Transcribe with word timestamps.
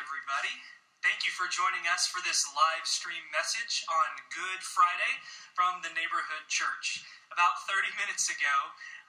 everybody. 0.00 0.56
Thank 1.04 1.26
you 1.26 1.32
for 1.34 1.50
joining 1.52 1.84
us 1.90 2.08
for 2.08 2.22
this 2.24 2.48
live 2.56 2.88
stream 2.88 3.20
message 3.28 3.84
on 3.90 4.08
Good 4.32 4.64
Friday 4.64 5.20
from 5.52 5.84
the 5.84 5.92
neighborhood 5.92 6.48
church. 6.48 7.04
About 7.28 7.60
30 7.68 7.92
minutes 8.00 8.30
ago, 8.32 8.56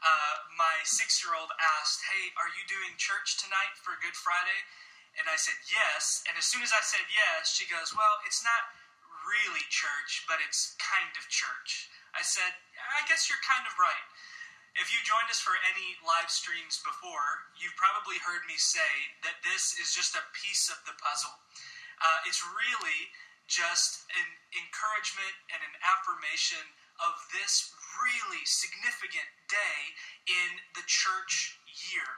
uh, 0.04 0.35
my 0.59 0.83
six 0.83 1.23
year 1.23 1.38
old 1.38 1.54
asked, 1.79 2.04
Hey, 2.11 2.35
are 2.35 2.51
you 2.51 2.67
doing 2.67 2.99
church 2.99 3.39
tonight 3.39 3.79
for 3.79 3.96
Good 4.04 4.17
Friday? 4.17 4.67
And 5.15 5.29
I 5.31 5.40
said, 5.40 5.56
Yes. 5.72 6.26
And 6.28 6.35
as 6.35 6.44
soon 6.44 6.65
as 6.65 6.76
I 6.76 6.84
said 6.84 7.06
yes, 7.08 7.54
she 7.54 7.63
goes, 7.70 7.96
Well, 7.96 8.20
it's 8.28 8.44
not 8.44 8.68
really 9.24 9.63
church, 9.72 10.28
but 10.28 10.44
it's 10.44 10.76
kind 10.84 11.13
of 11.15 11.31
church. 11.31 11.88
I 12.12 12.26
said, 12.26 12.60
I 12.76 13.08
guess 13.08 13.31
you're 13.31 13.40
kind 13.46 13.63
of 13.63 13.74
right. 13.79 14.08
If 14.74 14.90
you 14.90 14.97
joined 15.05 15.29
us 15.29 15.37
for 15.37 15.53
any 15.69 15.94
live 16.02 16.34
streams 16.34 16.81
before, 16.81 17.45
you've 17.53 17.77
probably 17.77 18.17
heard 18.26 18.41
me 18.49 18.58
say 18.58 19.13
that 19.22 19.38
this 19.45 19.77
is 19.77 19.94
just 19.94 20.17
a 20.17 20.26
piece 20.34 20.66
of 20.73 20.82
the 20.90 20.98
puzzle. 20.98 21.38
Uh, 22.02 22.26
it's 22.26 22.41
really 22.41 23.13
just 23.46 24.09
an 24.18 24.27
encouragement 24.58 25.36
and 25.54 25.62
an 25.62 25.77
affirmation 25.86 26.62
of 27.05 27.13
this 27.30 27.70
really 28.02 28.41
significant 28.49 29.30
day 29.46 29.80
in 30.26 30.49
the 30.74 30.85
church 30.90 31.62
year. 31.94 32.10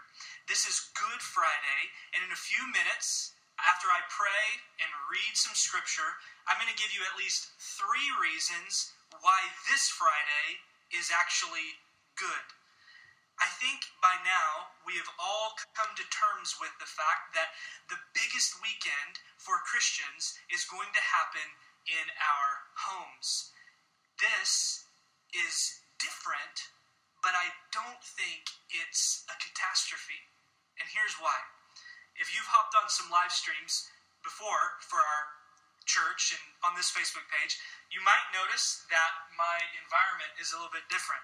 This 0.48 0.64
is 0.64 0.96
Good 0.96 1.20
Friday, 1.20 1.82
and 2.16 2.24
in 2.24 2.32
a 2.32 2.40
few 2.40 2.64
minutes, 2.72 3.36
after 3.60 3.92
I 3.92 4.00
pray 4.08 4.64
and 4.80 4.92
read 5.12 5.36
some 5.36 5.60
scripture, 5.60 6.24
I'm 6.48 6.56
going 6.56 6.72
to 6.72 6.80
give 6.80 6.96
you 6.96 7.04
at 7.04 7.20
least 7.20 7.52
three 7.60 8.10
reasons 8.16 8.96
why 9.20 9.44
this 9.68 9.92
Friday 9.92 10.64
is 10.96 11.12
actually 11.12 11.84
good. 12.16 12.46
I 13.36 13.52
think 13.60 13.84
by 14.00 14.16
now 14.24 14.72
we 14.88 14.96
have 14.96 15.12
all 15.20 15.60
come 15.76 15.92
to 16.00 16.08
terms 16.08 16.56
with 16.56 16.72
the 16.80 16.88
fact 16.88 17.36
that 17.36 17.52
the 17.92 18.00
biggest 18.16 18.56
weekend 18.64 19.20
for 19.36 19.60
Christians 19.68 20.40
is 20.48 20.64
going 20.72 20.88
to 20.96 21.04
happen 21.04 21.48
in 21.86 22.08
our 22.16 22.50
homes. 22.80 23.52
This 24.16 24.88
is 25.36 25.84
different, 26.00 26.72
but 27.20 27.36
I 27.36 27.52
don't 27.76 28.00
think 28.00 28.56
it's 28.72 29.28
a 29.28 29.36
catastrophe. 29.36 30.32
And 30.80 30.88
here's 30.88 31.20
why. 31.20 31.36
If 32.16 32.32
you've 32.32 32.48
hopped 32.48 32.76
on 32.80 32.88
some 32.88 33.12
live 33.12 33.36
streams 33.36 33.92
before 34.24 34.80
for 34.80 35.04
our 35.04 35.24
church 35.86 36.34
and 36.34 36.44
on 36.66 36.74
this 36.74 36.90
Facebook 36.90 37.28
page, 37.30 37.60
you 37.94 38.02
might 38.02 38.26
notice 38.34 38.84
that 38.90 39.12
my 39.38 39.58
environment 39.78 40.34
is 40.42 40.52
a 40.52 40.58
little 40.58 40.74
bit 40.74 40.88
different. 40.90 41.22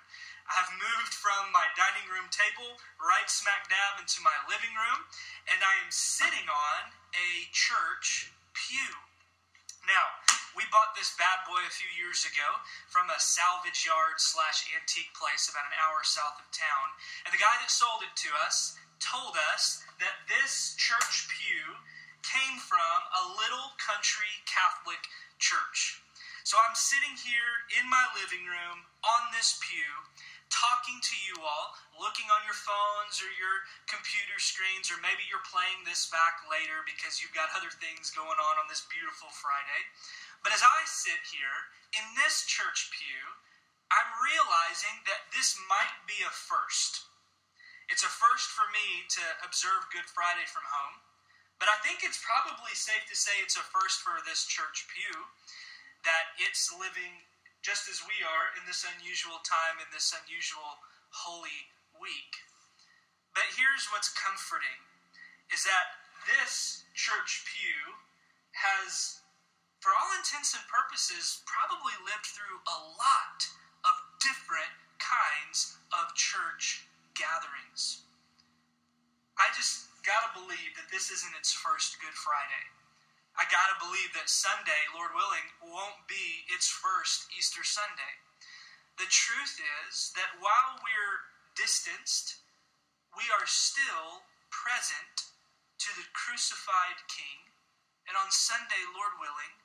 I've 0.52 0.74
moved 0.76 1.16
from 1.16 1.48
my 1.56 1.64
dining 1.80 2.08
room 2.12 2.28
table 2.28 2.76
right 3.00 3.30
smack 3.32 3.72
dab 3.72 4.04
into 4.04 4.20
my 4.20 4.36
living 4.52 4.76
room, 4.76 5.08
and 5.48 5.64
I 5.64 5.80
am 5.80 5.92
sitting 5.92 6.48
on 6.48 6.82
a 7.16 7.48
church 7.56 8.36
pew. 8.52 8.92
Now, 9.88 10.12
we 10.52 10.68
bought 10.68 10.92
this 10.94 11.16
bad 11.16 11.48
boy 11.48 11.64
a 11.64 11.72
few 11.72 11.88
years 11.96 12.28
ago 12.28 12.60
from 12.92 13.08
a 13.08 13.20
salvage 13.24 13.88
yard 13.88 14.20
slash 14.20 14.68
antique 14.76 15.16
place 15.16 15.48
about 15.48 15.72
an 15.72 15.78
hour 15.80 16.04
south 16.04 16.36
of 16.36 16.48
town. 16.52 16.88
And 17.24 17.32
the 17.32 17.40
guy 17.40 17.56
that 17.64 17.72
sold 17.72 18.04
it 18.04 18.12
to 18.28 18.32
us 18.44 18.76
told 19.00 19.40
us 19.56 19.82
that 20.04 20.28
this 20.28 20.76
church 20.76 21.32
pew 21.32 21.80
came 22.22 22.60
from 22.60 22.98
a 23.16 23.24
little 23.40 23.74
country 23.80 24.30
Catholic 24.46 25.02
church. 25.40 26.04
So 26.44 26.58
I'm 26.58 26.76
sitting 26.76 27.16
here 27.22 27.66
in 27.80 27.86
my 27.90 28.06
living 28.18 28.44
room 28.46 28.84
on 29.06 29.30
this 29.34 29.58
pew, 29.62 29.88
talking 30.52 31.00
to 31.00 31.18
you 31.26 31.36
all, 31.42 31.74
looking 31.98 32.28
on 32.30 32.44
your 32.46 32.56
phones 32.56 33.18
or 33.24 33.32
your 33.40 33.66
computer 33.88 34.38
screens, 34.38 34.92
or 34.92 35.00
maybe 35.00 35.24
you're 35.26 35.44
playing 35.48 35.82
this 35.88 36.12
back 36.12 36.44
later 36.46 36.84
because 36.86 37.18
you've 37.18 37.34
got 37.34 37.50
other 37.56 37.72
things 37.72 38.14
going 38.14 38.38
on 38.38 38.56
on 38.60 38.68
this 38.68 38.86
beautiful 38.92 39.32
Friday. 39.32 39.82
But 40.44 40.54
as 40.54 40.62
I 40.62 40.80
sit 40.86 41.22
here 41.32 41.72
in 41.96 42.06
this 42.20 42.46
church 42.46 42.92
pew, 42.94 43.40
I'm 43.92 44.12
realizing 44.24 45.04
that 45.08 45.32
this 45.36 45.56
might 45.68 46.00
be 46.08 46.20
a 46.24 46.32
first. 46.32 47.08
It's 47.92 48.08
a 48.08 48.12
first 48.12 48.48
for 48.56 48.64
me 48.72 49.04
to 49.20 49.24
observe 49.44 49.92
Good 49.92 50.08
Friday 50.08 50.48
from 50.48 50.64
home, 50.64 51.04
but 51.60 51.68
I 51.68 51.76
think 51.84 52.02
it's 52.02 52.24
probably 52.24 52.72
safe 52.72 53.04
to 53.12 53.18
say 53.20 53.36
it's 53.44 53.60
a 53.60 53.68
first 53.68 54.00
for 54.00 54.24
this 54.24 54.48
church 54.48 54.88
pew 54.96 55.28
that 56.08 56.34
it's 56.42 56.72
living 56.72 57.28
just 57.62 57.86
as 57.86 58.02
we 58.10 58.18
are 58.26 58.54
in 58.58 58.66
this 58.66 58.82
unusual 58.98 59.38
time, 59.46 59.78
in 59.78 59.90
this 59.94 60.14
unusual 60.18 60.82
holy 61.14 61.70
week. 62.02 62.34
But 63.38 63.48
here's 63.54 63.88
what's 63.94 64.10
comforting 64.18 64.82
is 65.54 65.64
that 65.64 66.02
this 66.26 66.84
church 66.98 67.46
pew 67.48 67.96
has, 68.58 69.22
for 69.80 69.94
all 69.94 70.12
intents 70.18 70.58
and 70.58 70.66
purposes, 70.68 71.46
probably 71.46 71.96
lived 72.02 72.28
through 72.34 72.60
a 72.66 72.78
lot 72.98 73.40
of 73.86 73.94
different 74.20 74.74
kinds 74.98 75.78
of 75.94 76.14
church 76.18 76.86
gatherings. 77.14 78.06
I 79.38 79.50
just 79.54 79.90
gotta 80.06 80.34
believe 80.34 80.74
that 80.78 80.90
this 80.90 81.10
isn't 81.14 81.38
its 81.38 81.54
first 81.54 81.98
Good 82.02 82.14
Friday. 82.14 82.66
I 83.40 83.48
got 83.48 83.72
to 83.72 83.84
believe 83.84 84.12
that 84.14 84.28
Sunday, 84.28 84.82
Lord 84.92 85.16
willing, 85.16 85.48
won't 85.64 86.04
be 86.08 86.44
its 86.52 86.68
first 86.68 87.32
Easter 87.32 87.64
Sunday. 87.64 88.20
The 89.00 89.08
truth 89.08 89.56
is 89.88 90.12
that 90.20 90.36
while 90.44 90.84
we're 90.84 91.20
distanced, 91.56 92.44
we 93.16 93.24
are 93.32 93.48
still 93.48 94.28
present 94.52 95.32
to 95.80 95.90
the 95.96 96.08
crucified 96.12 97.00
King. 97.08 97.50
And 98.06 98.20
on 98.20 98.30
Sunday, 98.36 98.84
Lord 98.92 99.16
willing, 99.18 99.56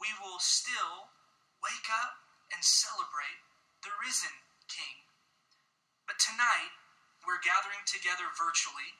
we 0.00 0.08
will 0.24 0.40
still 0.40 1.12
wake 1.60 1.88
up 1.92 2.16
and 2.50 2.64
celebrate 2.64 3.40
the 3.84 3.92
risen 4.00 4.34
King. 4.72 5.04
But 6.08 6.16
tonight, 6.16 6.72
we're 7.22 7.44
gathering 7.44 7.84
together 7.84 8.32
virtually 8.34 8.96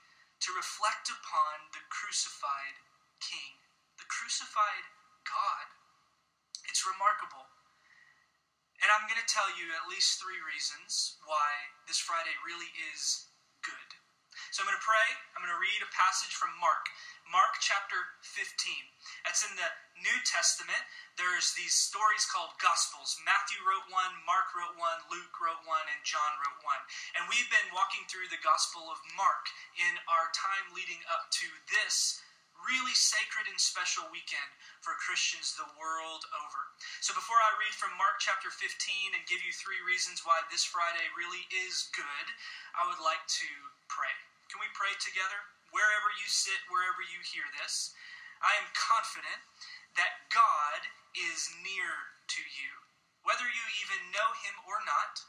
to 0.46 0.54
reflect 0.54 1.08
upon 1.08 1.72
the 1.72 1.82
crucified 1.90 2.76
King 3.18 3.61
crucified 4.12 4.84
God. 5.24 5.66
It's 6.68 6.84
remarkable. 6.84 7.48
And 8.84 8.92
I'm 8.92 9.08
going 9.08 9.20
to 9.20 9.30
tell 9.30 9.48
you 9.56 9.72
at 9.72 9.88
least 9.88 10.20
three 10.20 10.42
reasons 10.42 11.16
why 11.24 11.72
this 11.88 12.02
Friday 12.02 12.34
really 12.44 12.68
is 12.92 13.30
good. 13.64 13.90
So 14.50 14.60
I'm 14.60 14.68
going 14.68 14.76
to 14.76 14.84
pray. 14.84 15.08
I'm 15.32 15.40
going 15.40 15.54
to 15.54 15.64
read 15.64 15.80
a 15.80 15.88
passage 15.96 16.34
from 16.36 16.52
Mark, 16.60 16.92
Mark 17.30 17.56
chapter 17.64 17.96
15. 18.20 18.44
That's 19.24 19.46
in 19.46 19.54
the 19.56 19.70
New 20.02 20.18
Testament. 20.28 20.82
There's 21.16 21.56
these 21.56 21.72
stories 21.72 22.28
called 22.28 22.58
Gospels. 22.60 23.16
Matthew 23.24 23.62
wrote 23.64 23.88
one, 23.88 24.12
Mark 24.28 24.52
wrote 24.52 24.76
one, 24.76 25.08
Luke 25.08 25.36
wrote 25.40 25.62
one, 25.64 25.86
and 25.88 26.00
John 26.04 26.36
wrote 26.42 26.60
one. 26.66 26.82
And 27.16 27.30
we've 27.32 27.48
been 27.48 27.70
walking 27.72 28.04
through 28.10 28.28
the 28.28 28.40
Gospel 28.44 28.92
of 28.92 29.00
Mark 29.16 29.48
in 29.78 29.94
our 30.10 30.28
time 30.36 30.74
leading 30.76 31.00
up 31.08 31.32
to 31.38 31.46
this 31.70 32.20
really 32.66 32.94
sacred 32.94 33.50
and 33.50 33.58
special 33.58 34.06
weekend 34.10 34.50
for 34.80 34.94
Christians 35.02 35.54
the 35.54 35.66
world 35.78 36.22
over. 36.42 36.62
So 37.02 37.14
before 37.14 37.38
I 37.38 37.58
read 37.58 37.74
from 37.74 37.94
Mark 37.98 38.22
chapter 38.22 38.50
15 38.50 39.14
and 39.14 39.30
give 39.30 39.42
you 39.42 39.52
three 39.54 39.80
reasons 39.82 40.22
why 40.22 40.42
this 40.48 40.66
Friday 40.66 41.06
really 41.18 41.44
is 41.66 41.90
good, 41.94 42.26
I 42.78 42.86
would 42.86 43.02
like 43.02 43.22
to 43.42 43.48
pray. 43.90 44.14
Can 44.50 44.62
we 44.62 44.70
pray 44.76 44.94
together? 45.02 45.38
Wherever 45.74 46.10
you 46.20 46.28
sit, 46.28 46.60
wherever 46.68 47.00
you 47.02 47.20
hear 47.24 47.46
this, 47.62 47.96
I 48.44 48.52
am 48.60 48.68
confident 48.74 49.40
that 49.96 50.28
God 50.28 50.80
is 51.14 51.48
near 51.62 51.92
to 52.36 52.42
you. 52.42 52.72
Whether 53.22 53.46
you 53.46 53.64
even 53.86 54.10
know 54.10 54.30
him 54.42 54.56
or 54.66 54.82
not, 54.82 55.22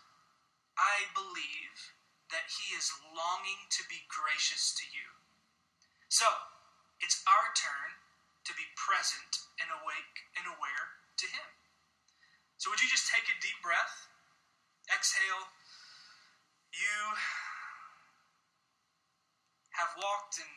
I 0.76 1.06
believe 1.14 1.94
that 2.34 2.50
he 2.50 2.74
is 2.74 2.90
longing 3.14 3.70
to 3.70 3.86
be 3.86 4.02
gracious 4.10 4.74
to 4.82 4.86
you. 4.90 5.08
So, 6.10 6.26
it's 7.04 7.20
our 7.28 7.52
turn 7.52 8.00
to 8.48 8.52
be 8.56 8.64
present 8.80 9.44
and 9.60 9.68
awake 9.84 10.18
and 10.40 10.48
aware 10.48 10.88
to 11.20 11.28
Him. 11.28 11.50
So, 12.56 12.72
would 12.72 12.80
you 12.80 12.88
just 12.88 13.12
take 13.12 13.28
a 13.28 13.36
deep 13.44 13.60
breath? 13.60 14.08
Exhale. 14.88 15.52
You 16.72 17.00
have 19.76 19.92
walked 20.00 20.40
and 20.40 20.54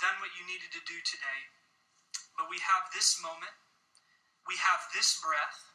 done 0.00 0.16
what 0.18 0.32
you 0.34 0.42
needed 0.48 0.72
to 0.74 0.82
do 0.88 0.98
today, 1.04 1.40
but 2.34 2.50
we 2.50 2.58
have 2.58 2.90
this 2.90 3.20
moment, 3.22 3.54
we 4.48 4.58
have 4.58 4.90
this 4.96 5.20
breath, 5.22 5.70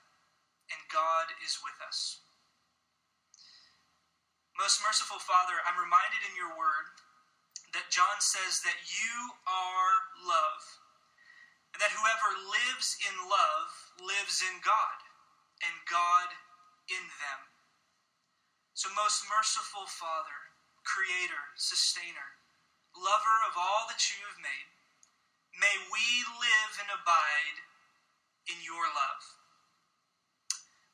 and 0.74 0.82
God 0.92 1.32
is 1.40 1.62
with 1.64 1.78
us. 1.86 2.20
Most 4.60 4.84
merciful 4.84 5.22
Father, 5.22 5.62
I'm 5.64 5.80
reminded 5.80 6.26
in 6.26 6.34
your 6.36 6.52
word 6.58 7.07
that 7.76 7.92
John 7.92 8.20
says 8.20 8.64
that 8.64 8.80
you 8.88 9.36
are 9.44 9.96
love, 10.24 10.64
and 11.74 11.80
that 11.84 11.96
whoever 11.96 12.32
lives 12.48 12.96
in 13.04 13.16
love 13.28 13.70
lives 14.00 14.40
in 14.44 14.62
God, 14.64 14.98
and 15.64 15.76
God 15.90 16.30
in 16.88 17.04
them. 17.20 17.42
So, 18.78 18.88
most 18.94 19.26
merciful 19.28 19.90
Father, 19.90 20.54
Creator, 20.86 21.58
Sustainer, 21.58 22.38
lover 22.96 23.38
of 23.50 23.58
all 23.58 23.90
that 23.90 24.06
you 24.08 24.22
have 24.30 24.40
made, 24.40 24.70
may 25.58 25.76
we 25.90 26.06
live 26.38 26.74
and 26.80 26.90
abide 26.94 27.58
in 28.48 28.62
your 28.64 28.88
love. 28.94 29.24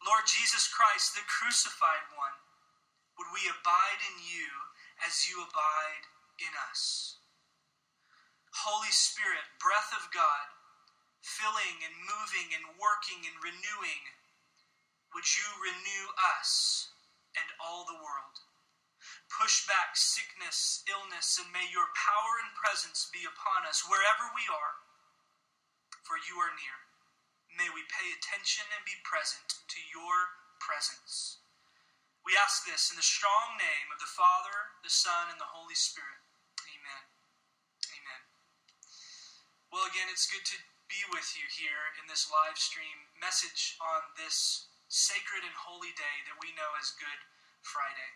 Lord 0.04 0.26
Jesus 0.28 0.68
Christ, 0.68 1.16
the 1.16 1.24
crucified 1.28 2.12
one, 2.16 2.36
would 3.20 3.30
we 3.32 3.46
abide 3.48 4.02
in 4.04 4.18
you 4.20 4.50
as 5.06 5.30
you 5.30 5.40
abide 5.40 6.08
in 6.40 6.54
us? 6.70 7.18
Holy 8.66 8.94
Spirit, 8.94 9.46
breath 9.58 9.92
of 9.98 10.14
God, 10.14 10.48
filling 11.22 11.82
and 11.82 11.96
moving 12.06 12.54
and 12.54 12.78
working 12.78 13.26
and 13.26 13.38
renewing, 13.42 14.02
would 15.14 15.26
you 15.26 15.50
renew 15.62 16.06
us 16.38 16.90
and 17.38 17.50
all 17.62 17.86
the 17.86 17.98
world? 17.98 18.38
Push 19.30 19.66
back 19.66 19.98
sickness, 19.98 20.86
illness, 20.86 21.42
and 21.42 21.50
may 21.50 21.66
your 21.74 21.90
power 21.98 22.34
and 22.46 22.54
presence 22.54 23.10
be 23.10 23.26
upon 23.26 23.66
us 23.66 23.82
wherever 23.86 24.30
we 24.38 24.46
are, 24.46 24.76
for 26.06 26.22
you 26.30 26.38
are 26.38 26.54
near. 26.54 26.78
May 27.58 27.70
we 27.74 27.86
pay 27.90 28.10
attention 28.14 28.66
and 28.74 28.86
be 28.86 28.98
present 29.06 29.62
to 29.70 29.80
your 29.90 30.42
presence. 30.62 31.42
We 32.26 32.38
ask 32.40 32.64
this 32.64 32.88
in 32.90 32.96
the 32.96 33.06
strong 33.06 33.60
name 33.60 33.92
of 33.92 34.00
the 34.00 34.10
Father, 34.10 34.80
the 34.82 34.94
Son, 34.94 35.28
and 35.30 35.38
the 35.38 35.52
Holy 35.52 35.76
Spirit. 35.76 36.24
Amen. 36.64 37.04
Amen. 37.94 38.22
Well, 39.74 39.90
again, 39.90 40.06
it's 40.14 40.30
good 40.30 40.46
to 40.54 40.58
be 40.86 41.02
with 41.10 41.34
you 41.34 41.50
here 41.50 41.98
in 41.98 42.06
this 42.06 42.30
live 42.30 42.62
stream 42.62 43.10
message 43.18 43.74
on 43.82 44.06
this 44.14 44.70
sacred 44.86 45.42
and 45.42 45.58
holy 45.58 45.90
day 45.98 46.18
that 46.30 46.38
we 46.38 46.54
know 46.54 46.78
as 46.78 46.94
Good 46.94 47.22
Friday. 47.66 48.12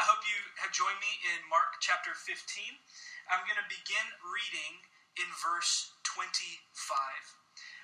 I 0.00 0.08
hope 0.08 0.24
you 0.24 0.40
have 0.64 0.72
joined 0.72 0.96
me 1.04 1.12
in 1.28 1.44
Mark 1.52 1.76
chapter 1.84 2.16
15. 2.16 2.80
I'm 3.28 3.44
going 3.44 3.60
to 3.60 3.68
begin 3.68 4.16
reading 4.24 4.80
in 5.20 5.28
verse 5.44 5.92
25. 6.08 6.40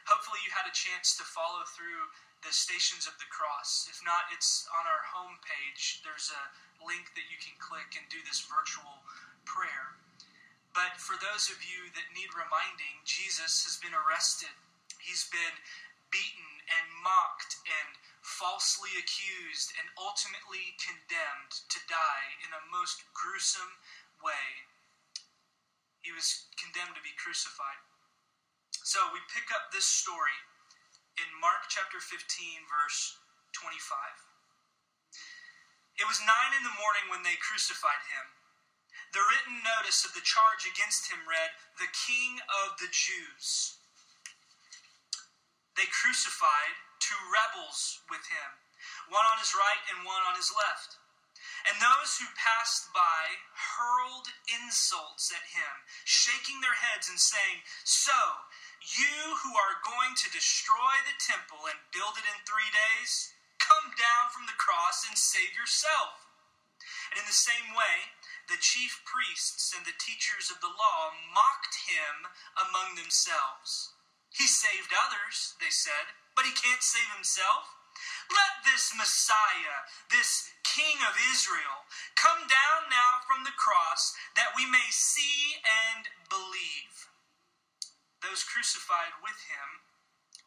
Hopefully, 0.08 0.40
you 0.40 0.56
had 0.56 0.64
a 0.64 0.72
chance 0.72 1.12
to 1.20 1.24
follow 1.28 1.68
through 1.76 2.08
the 2.40 2.56
Stations 2.56 3.04
of 3.04 3.20
the 3.20 3.28
Cross. 3.28 3.92
If 3.92 4.00
not, 4.00 4.32
it's 4.32 4.64
on 4.72 4.88
our 4.88 5.04
home 5.12 5.36
page. 5.44 6.00
There's 6.00 6.32
a 6.32 6.48
link 6.80 7.12
that 7.12 7.28
you 7.28 7.36
can 7.36 7.60
click 7.60 8.00
and 8.00 8.08
do 8.08 8.24
this 8.24 8.40
virtual 8.48 9.04
prayer. 9.44 9.99
But 10.70 11.02
for 11.02 11.18
those 11.18 11.50
of 11.50 11.58
you 11.66 11.90
that 11.98 12.14
need 12.14 12.30
reminding, 12.30 13.02
Jesus 13.02 13.66
has 13.66 13.78
been 13.82 13.94
arrested. 13.94 14.54
He's 15.02 15.26
been 15.28 15.56
beaten 16.10 16.50
and 16.70 16.86
mocked 17.02 17.58
and 17.66 17.98
falsely 18.22 18.94
accused 18.98 19.74
and 19.78 19.90
ultimately 19.98 20.78
condemned 20.78 21.54
to 21.70 21.78
die 21.90 22.28
in 22.46 22.50
a 22.54 22.68
most 22.70 23.02
gruesome 23.14 23.80
way. 24.22 24.66
He 26.02 26.14
was 26.14 26.46
condemned 26.56 26.94
to 26.94 27.04
be 27.04 27.14
crucified. 27.18 27.82
So 28.86 28.98
we 29.12 29.20
pick 29.30 29.50
up 29.52 29.70
this 29.70 29.86
story 29.86 30.38
in 31.18 31.28
Mark 31.42 31.68
chapter 31.68 32.00
15, 32.00 32.16
verse 32.70 33.18
25. 33.52 33.76
It 36.00 36.08
was 36.08 36.22
nine 36.24 36.56
in 36.56 36.64
the 36.64 36.78
morning 36.80 37.12
when 37.12 37.20
they 37.20 37.36
crucified 37.36 38.00
him. 38.08 38.39
The 39.10 39.26
written 39.26 39.58
notice 39.66 40.06
of 40.06 40.14
the 40.14 40.22
charge 40.22 40.70
against 40.70 41.10
him 41.10 41.26
read, 41.26 41.50
The 41.82 41.90
King 41.90 42.38
of 42.46 42.78
the 42.78 42.90
Jews. 42.94 43.78
They 45.74 45.90
crucified 45.90 46.78
two 47.02 47.18
rebels 47.26 48.04
with 48.06 48.22
him, 48.30 48.50
one 49.10 49.26
on 49.26 49.42
his 49.42 49.50
right 49.56 49.82
and 49.90 50.06
one 50.06 50.22
on 50.30 50.38
his 50.38 50.54
left. 50.54 51.00
And 51.66 51.76
those 51.82 52.16
who 52.16 52.28
passed 52.38 52.88
by 52.94 53.42
hurled 53.52 54.30
insults 54.48 55.28
at 55.34 55.44
him, 55.52 55.74
shaking 56.06 56.62
their 56.62 56.78
heads 56.78 57.10
and 57.10 57.20
saying, 57.20 57.66
So, 57.84 58.16
you 58.80 59.36
who 59.44 59.52
are 59.58 59.84
going 59.84 60.16
to 60.16 60.32
destroy 60.32 60.94
the 61.04 61.18
temple 61.20 61.68
and 61.68 61.90
build 61.92 62.16
it 62.16 62.24
in 62.24 62.38
three 62.46 62.70
days, 62.72 63.34
come 63.60 63.92
down 63.92 64.32
from 64.32 64.48
the 64.48 64.56
cross 64.56 65.04
and 65.04 65.18
save 65.18 65.52
yourself. 65.52 66.30
And 67.12 67.20
in 67.20 67.26
the 67.28 67.36
same 67.36 67.76
way, 67.76 68.08
the 68.50 68.58
chief 68.58 69.00
priests 69.06 69.70
and 69.70 69.86
the 69.86 69.94
teachers 69.96 70.50
of 70.50 70.58
the 70.58 70.74
law 70.74 71.14
mocked 71.30 71.86
him 71.86 72.26
among 72.58 72.98
themselves. 72.98 73.94
He 74.34 74.50
saved 74.50 74.90
others, 74.90 75.54
they 75.62 75.70
said, 75.70 76.18
but 76.34 76.44
he 76.44 76.54
can't 76.54 76.82
save 76.82 77.08
himself. 77.14 77.78
Let 78.30 78.66
this 78.66 78.90
Messiah, 78.94 79.86
this 80.10 80.50
King 80.66 80.98
of 81.06 81.18
Israel, 81.30 81.86
come 82.18 82.46
down 82.50 82.90
now 82.90 83.22
from 83.26 83.46
the 83.46 83.54
cross 83.54 84.14
that 84.34 84.54
we 84.54 84.66
may 84.66 84.90
see 84.90 85.58
and 85.62 86.10
believe 86.30 87.10
those 88.22 88.46
crucified 88.46 89.18
with 89.22 89.38
him 89.50 89.68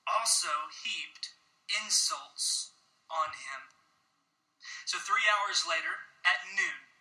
also 0.08 0.72
heaped 0.84 1.36
insults 1.72 2.76
on 3.12 3.34
him. 3.36 3.62
So, 4.86 5.00
three 5.00 5.26
hours 5.28 5.68
later, 5.68 6.08
at 6.24 6.48
noon, 6.56 6.93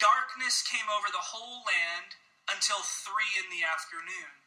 darkness 0.00 0.64
came 0.64 0.88
over 0.90 1.12
the 1.12 1.30
whole 1.30 1.62
land 1.68 2.16
until 2.50 2.82
three 2.82 3.38
in 3.38 3.52
the 3.52 3.62
afternoon. 3.62 4.40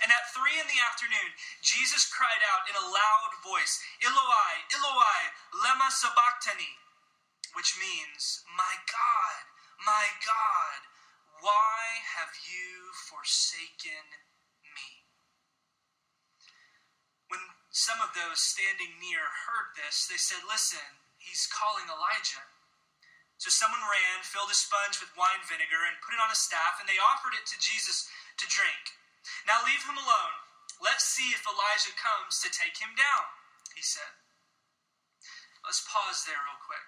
And 0.00 0.08
at 0.08 0.32
three 0.32 0.56
in 0.56 0.64
the 0.64 0.80
afternoon, 0.80 1.36
Jesus 1.60 2.08
cried 2.08 2.40
out 2.48 2.64
in 2.64 2.72
a 2.72 2.88
loud 2.88 3.32
voice, 3.44 3.76
Eloi, 4.00 4.54
Eloi, 4.72 5.20
lema 5.52 5.92
sabachthani, 5.92 6.80
which 7.52 7.76
means, 7.76 8.40
My 8.56 8.80
God, 8.88 9.44
my 9.84 10.08
God, 10.24 10.80
why 11.44 12.00
have 12.16 12.32
you 12.48 12.96
forsaken 12.96 14.06
me? 14.72 15.04
When 17.28 17.40
Some 17.68 18.00
of 18.00 18.16
those 18.16 18.40
standing 18.40 18.96
near 18.96 19.28
heard 19.44 19.76
this. 19.76 20.08
They 20.08 20.16
said, 20.16 20.40
Listen, 20.48 21.04
he's 21.20 21.44
calling 21.52 21.84
Elijah. 21.92 22.55
So 23.36 23.52
someone 23.52 23.84
ran, 23.84 24.24
filled 24.24 24.48
a 24.48 24.56
sponge 24.56 24.96
with 24.98 25.12
wine 25.12 25.44
vinegar, 25.44 25.84
and 25.84 26.00
put 26.00 26.16
it 26.16 26.22
on 26.24 26.32
a 26.32 26.38
staff, 26.38 26.80
and 26.80 26.88
they 26.88 26.96
offered 26.96 27.36
it 27.36 27.44
to 27.52 27.60
Jesus 27.60 28.08
to 28.40 28.48
drink. 28.48 28.96
Now 29.44 29.60
leave 29.64 29.84
him 29.84 30.00
alone. 30.00 30.36
Let's 30.80 31.04
see 31.08 31.32
if 31.32 31.44
Elijah 31.44 31.92
comes 31.96 32.40
to 32.44 32.52
take 32.52 32.80
him 32.80 32.92
down, 32.96 33.24
he 33.76 33.84
said. 33.84 34.12
Let's 35.64 35.84
pause 35.84 36.24
there 36.24 36.40
real 36.46 36.60
quick. 36.64 36.84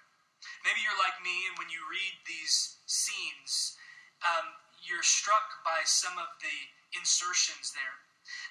Maybe 0.62 0.84
you're 0.84 1.02
like 1.02 1.18
me, 1.20 1.48
and 1.48 1.56
when 1.58 1.72
you 1.72 1.82
read 1.88 2.14
these 2.24 2.78
scenes, 2.86 3.76
um, 4.22 4.54
you're 4.82 5.04
struck 5.04 5.64
by 5.66 5.82
some 5.84 6.16
of 6.16 6.30
the 6.40 6.58
insertions 6.94 7.74
there. 7.74 7.96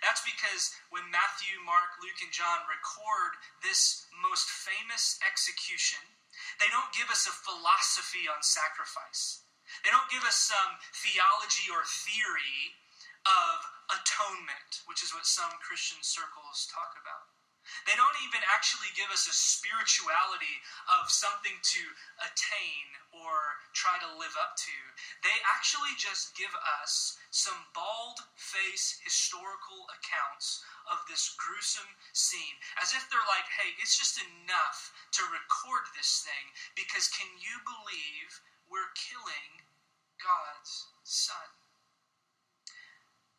That's 0.01 0.25
because 0.25 0.73
when 0.89 1.05
Matthew, 1.13 1.61
Mark, 1.61 2.01
Luke, 2.01 2.17
and 2.25 2.33
John 2.33 2.65
record 2.65 3.37
this 3.61 4.09
most 4.17 4.49
famous 4.49 5.21
execution, 5.21 6.01
they 6.59 6.69
don't 6.73 6.89
give 6.93 7.09
us 7.13 7.29
a 7.29 7.33
philosophy 7.33 8.25
on 8.25 8.41
sacrifice. 8.41 9.45
They 9.83 9.91
don't 9.93 10.09
give 10.09 10.23
us 10.23 10.37
some 10.37 10.79
theology 10.95 11.69
or 11.69 11.83
theory 11.85 12.75
of 13.27 13.55
atonement, 13.91 14.83
which 14.87 15.03
is 15.03 15.13
what 15.13 15.27
some 15.27 15.51
Christian 15.61 15.99
circles 16.01 16.65
talk 16.71 16.95
about. 16.97 17.36
They 17.85 17.95
don't 17.95 18.19
even 18.27 18.43
actually 18.51 18.91
give 18.95 19.09
us 19.11 19.27
a 19.27 19.35
spirituality 19.35 20.61
of 20.99 21.11
something 21.11 21.55
to 21.55 21.83
attain 22.23 22.85
or 23.11 23.61
try 23.73 23.99
to 23.99 24.19
live 24.19 24.35
up 24.39 24.55
to. 24.57 24.77
They 25.23 25.33
actually 25.47 25.93
just 25.99 26.35
give 26.35 26.51
us 26.83 27.17
some 27.31 27.57
bald 27.71 28.23
face 28.35 28.99
historical 29.03 29.87
accounts 29.99 30.63
of 30.87 31.03
this 31.07 31.35
gruesome 31.35 31.91
scene, 32.15 32.57
as 32.79 32.95
if 32.95 33.03
they're 33.11 33.31
like, 33.31 33.47
hey, 33.59 33.75
it's 33.79 33.99
just 33.99 34.17
enough 34.17 34.95
to 35.19 35.23
record 35.35 35.91
this 35.93 36.23
thing 36.23 36.45
because 36.75 37.11
can 37.11 37.27
you 37.37 37.59
believe 37.67 38.29
we're 38.71 38.91
killing 38.95 39.67
God's 40.19 40.87
Son? 41.03 41.47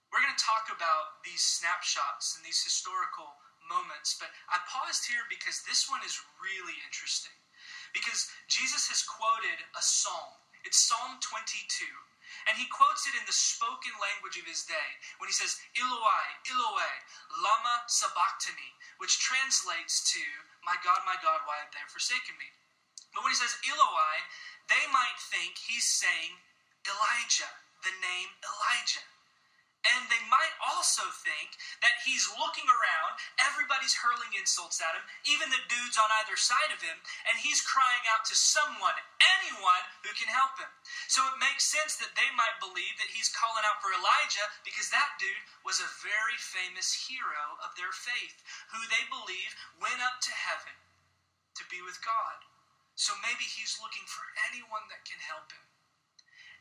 We're 0.09 0.25
going 0.25 0.37
to 0.37 0.41
talk 0.41 0.73
about 0.73 1.21
these 1.21 1.45
snapshots 1.45 2.33
and 2.37 2.41
these 2.41 2.65
historical 2.65 3.37
moments, 3.69 4.17
but 4.17 4.33
I 4.49 4.59
paused 4.67 5.07
here 5.07 5.25
because 5.29 5.63
this 5.65 5.87
one 5.87 6.01
is 6.03 6.17
really 6.41 6.77
interesting. 6.85 7.37
Because 7.93 8.29
Jesus 8.49 8.89
has 8.93 9.05
quoted 9.05 9.61
a 9.77 9.83
psalm. 9.85 10.37
It's 10.65 10.85
Psalm 10.89 11.21
22. 11.23 11.87
And 12.49 12.61
he 12.61 12.69
quotes 12.69 13.09
it 13.09 13.17
in 13.17 13.25
the 13.25 13.33
spoken 13.33 13.93
language 14.01 14.37
of 14.37 14.45
his 14.45 14.69
day 14.69 14.91
when 15.17 15.29
he 15.29 15.37
says, 15.37 15.57
Eloi, 15.77 16.27
Eloi, 16.49 16.93
lama 17.41 17.77
sabachthani, 17.89 18.73
which 19.01 19.21
translates 19.21 20.05
to, 20.13 20.21
My 20.61 20.77
God, 20.85 21.01
my 21.09 21.17
God, 21.25 21.45
why 21.49 21.57
have 21.61 21.73
you 21.73 21.89
forsaken 21.89 22.37
me? 22.37 22.49
But 23.17 23.25
when 23.25 23.33
he 23.33 23.41
says 23.41 23.57
Eloi, 23.65 24.17
they 24.69 24.85
might 24.93 25.17
think 25.33 25.57
he's 25.57 25.89
saying 25.89 26.37
Elijah, 26.85 27.53
the 27.85 27.95
name 28.01 28.31
Elijah. 28.45 29.05
And 29.87 30.11
they 30.11 30.21
might 30.27 30.59
also 30.59 31.07
think 31.23 31.55
that 31.81 32.03
he's 32.03 32.27
looking 32.35 32.67
around, 32.67 33.15
everybody's 33.39 33.95
hurling 33.95 34.35
insults 34.35 34.83
at 34.83 34.99
him, 34.99 35.07
even 35.23 35.55
the 35.55 35.65
dudes 35.71 35.95
on 35.95 36.11
either 36.19 36.35
side 36.35 36.75
of 36.75 36.83
him, 36.83 36.99
and 37.31 37.39
he's 37.39 37.63
crying 37.63 38.03
out 38.11 38.27
to 38.27 38.35
someone, 38.35 38.99
anyone 39.39 39.85
who 40.03 40.11
can 40.19 40.29
help 40.29 40.59
him. 40.59 40.69
So 41.07 41.23
it 41.31 41.39
makes 41.39 41.63
sense 41.63 41.95
that 42.03 42.19
they 42.19 42.29
might 42.35 42.59
believe 42.59 42.99
that 42.99 43.15
he's 43.15 43.31
calling 43.31 43.63
out 43.63 43.79
for 43.79 43.95
Elijah 43.95 44.51
because 44.67 44.91
that 44.91 45.17
dude 45.23 45.47
was 45.63 45.79
a 45.79 45.99
very 46.03 46.37
famous 46.37 47.07
hero 47.07 47.57
of 47.63 47.79
their 47.79 47.95
faith, 47.95 48.43
who 48.75 48.83
they 48.91 49.07
believe 49.07 49.55
went 49.79 50.03
up 50.03 50.19
to 50.27 50.35
heaven 50.35 50.75
to 51.55 51.63
be 51.71 51.79
with 51.87 52.03
God. 52.03 52.43
So 52.99 53.15
maybe 53.23 53.47
he's 53.47 53.79
looking 53.79 54.11
for 54.11 54.27
anyone 54.51 54.91
that 54.91 55.07
can 55.07 55.23
help 55.23 55.55
him. 55.55 55.78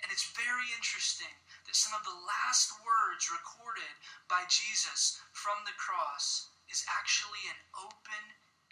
And 0.03 0.13
it's 0.13 0.29
very 0.37 0.69
interesting 0.77 1.33
that 1.65 1.75
some 1.75 1.93
of 1.97 2.05
the 2.05 2.21
last 2.25 2.71
words 2.85 3.33
recorded 3.33 3.93
by 4.29 4.45
Jesus 4.47 5.17
from 5.33 5.65
the 5.65 5.75
cross 5.75 6.53
is 6.69 6.85
actually 6.85 7.41
an 7.49 7.59
open 7.81 8.23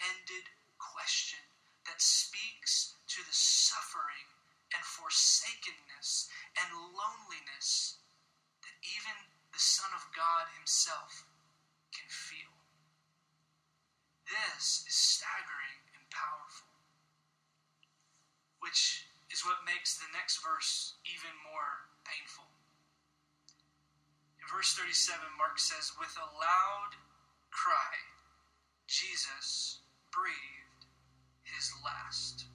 ended 0.01 0.45
question 0.77 1.41
that 1.87 2.01
speaks 2.01 2.95
to 3.07 3.21
the 3.23 3.35
suffering 3.35 4.27
and 4.73 4.83
forsakenness 4.83 6.27
and 6.59 6.93
loneliness 6.93 8.01
that 8.61 8.75
even 8.83 9.15
the 9.53 9.61
Son 9.61 9.89
of 9.95 10.03
God 10.11 10.51
Himself 10.57 11.23
can 11.93 12.09
feel. 12.09 12.51
This 14.27 14.83
is 14.89 14.95
staggering 14.97 15.79
and 15.93 16.03
powerful, 16.09 16.73
which 18.59 19.04
is 19.31 19.45
what 19.45 19.65
makes 19.65 19.97
the 19.97 20.09
next 20.13 20.41
verse 20.41 20.97
even 21.05 21.33
more 21.45 21.89
painful. 22.05 22.45
In 24.37 24.45
verse 24.53 24.77
37, 24.77 25.17
Mark 25.37 25.57
says, 25.57 25.97
With 25.97 26.13
a 26.21 26.29
loud 26.37 26.93
cry, 27.49 27.97
Jesus 28.85 29.81
breathed 30.13 30.85
his 31.41 31.73
last. 31.81 32.45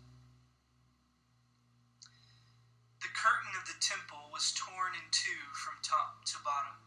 The 3.03 3.11
curtain 3.17 3.51
of 3.59 3.67
the 3.67 3.81
temple 3.83 4.31
was 4.31 4.55
torn 4.55 4.95
in 4.95 5.09
two 5.11 5.43
from 5.57 5.83
top 5.83 6.23
to 6.31 6.39
bottom. 6.47 6.79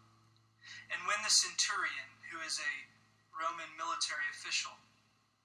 And 0.93 1.03
when 1.09 1.19
the 1.25 1.33
centurion, 1.33 2.07
who 2.31 2.39
is 2.45 2.61
a 2.61 2.73
Roman 3.33 3.69
military 3.75 4.29
official, 4.31 4.77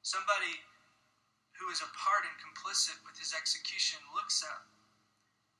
somebody 0.05 0.61
who 1.59 1.69
is 1.75 1.83
a 1.83 1.91
part 1.99 2.23
and 2.23 2.39
complicit 2.39 3.03
with 3.03 3.19
his 3.19 3.35
execution, 3.35 3.99
looks 4.15 4.47
up. 4.47 4.71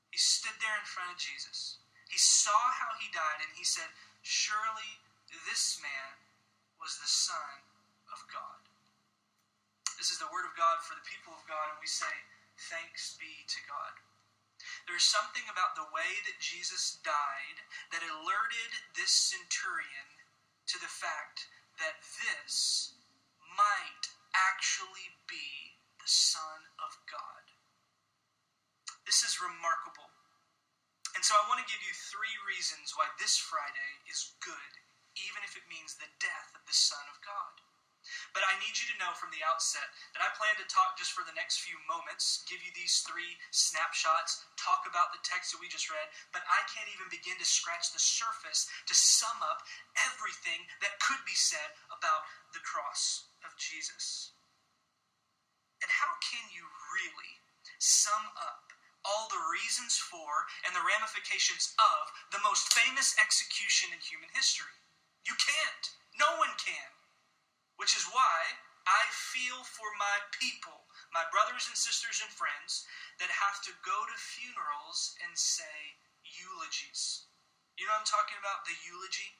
He 0.09 0.17
stood 0.17 0.55
there 0.63 0.79
in 0.79 0.87
front 0.87 1.11
of 1.11 1.19
Jesus. 1.19 1.77
He 2.09 2.17
saw 2.17 2.57
how 2.73 2.97
he 2.97 3.11
died, 3.13 3.43
and 3.43 3.53
he 3.53 3.67
said, 3.67 3.91
Surely 4.23 5.03
this 5.45 5.77
man 5.83 6.17
was 6.81 6.97
the 6.97 7.07
Son 7.07 7.67
of 8.09 8.23
God. 8.31 8.63
This 9.99 10.09
is 10.09 10.17
the 10.17 10.31
word 10.31 10.47
of 10.47 10.55
God 10.55 10.79
for 10.81 10.95
the 10.95 11.05
people 11.05 11.35
of 11.35 11.43
God, 11.45 11.75
and 11.75 11.79
we 11.83 11.91
say, 11.91 12.09
Thanks 12.71 13.19
be 13.19 13.45
to 13.45 13.59
God. 13.67 13.99
There's 14.87 15.07
something 15.07 15.45
about 15.47 15.75
the 15.75 15.87
way 15.91 16.19
that 16.27 16.43
Jesus 16.43 16.99
died 17.03 17.59
that 17.91 18.03
alerted 18.03 18.71
this 18.95 19.11
centurion 19.11 20.07
to 20.67 20.77
the 20.79 20.91
fact 20.91 21.47
that 21.79 22.03
this 22.03 22.95
might 23.55 24.11
actually 24.35 25.15
be 25.27 25.68
Son 26.07 26.61
of 26.79 26.95
God. 27.09 27.43
This 29.03 29.25
is 29.25 29.41
remarkable. 29.41 30.07
And 31.17 31.25
so 31.25 31.33
I 31.33 31.47
want 31.49 31.59
to 31.59 31.67
give 31.67 31.81
you 31.81 31.91
three 31.91 32.37
reasons 32.45 32.93
why 32.93 33.09
this 33.17 33.35
Friday 33.35 33.91
is 34.05 34.37
good, 34.39 34.73
even 35.17 35.41
if 35.43 35.57
it 35.57 35.65
means 35.67 35.97
the 35.97 36.11
death 36.21 36.53
of 36.53 36.63
the 36.63 36.77
Son 36.77 37.03
of 37.09 37.17
God. 37.25 37.59
But 38.31 38.47
I 38.47 38.55
need 38.63 38.73
you 38.79 38.87
to 38.89 38.99
know 39.01 39.11
from 39.17 39.29
the 39.33 39.43
outset 39.43 39.85
that 40.15 40.23
I 40.23 40.31
plan 40.39 40.55
to 40.57 40.71
talk 40.71 40.95
just 40.95 41.11
for 41.11 41.27
the 41.27 41.35
next 41.35 41.61
few 41.61 41.75
moments, 41.85 42.45
give 42.47 42.61
you 42.63 42.71
these 42.71 43.03
three 43.03 43.37
snapshots, 43.51 44.45
talk 44.55 44.87
about 44.87 45.11
the 45.11 45.21
text 45.27 45.51
that 45.51 45.61
we 45.61 45.67
just 45.67 45.91
read, 45.91 46.07
but 46.31 46.45
I 46.47 46.61
can't 46.71 46.89
even 46.95 47.11
begin 47.11 47.35
to 47.37 47.45
scratch 47.45 47.91
the 47.91 48.01
surface 48.01 48.71
to 48.87 48.95
sum 48.95 49.35
up 49.43 49.61
everything 50.09 50.63
that 50.79 51.01
could 51.03 51.21
be 51.27 51.35
said 51.35 51.75
about 51.91 52.23
the 52.55 52.63
cross 52.63 53.29
of 53.43 53.51
Jesus. 53.59 54.31
And 55.81 55.89
how 55.89 56.11
can 56.19 56.43
you 56.51 56.67
really 56.91 57.33
sum 57.79 58.31
up 58.35 58.75
all 59.07 59.31
the 59.31 59.39
reasons 59.55 59.95
for 59.95 60.47
and 60.67 60.75
the 60.75 60.83
ramifications 60.83 61.71
of 61.79 62.11
the 62.35 62.43
most 62.43 62.71
famous 62.75 63.15
execution 63.15 63.95
in 63.95 63.99
human 64.03 64.29
history? 64.35 64.75
You 65.23 65.35
can't. 65.39 65.85
No 66.19 66.39
one 66.39 66.55
can. 66.59 66.91
Which 67.79 67.95
is 67.95 68.03
why 68.11 68.59
I 68.83 69.03
feel 69.13 69.63
for 69.63 69.87
my 69.95 70.19
people, 70.35 70.89
my 71.15 71.23
brothers 71.31 71.69
and 71.69 71.77
sisters 71.77 72.19
and 72.19 72.31
friends, 72.33 72.83
that 73.21 73.31
have 73.31 73.63
to 73.69 73.73
go 73.85 73.95
to 74.09 74.17
funerals 74.17 75.15
and 75.23 75.31
say 75.37 75.95
eulogies. 76.25 77.29
You 77.79 77.87
know 77.87 77.95
what 77.95 78.03
I'm 78.03 78.11
talking 78.11 78.35
about? 78.35 78.67
The 78.67 78.75
eulogy? 78.83 79.39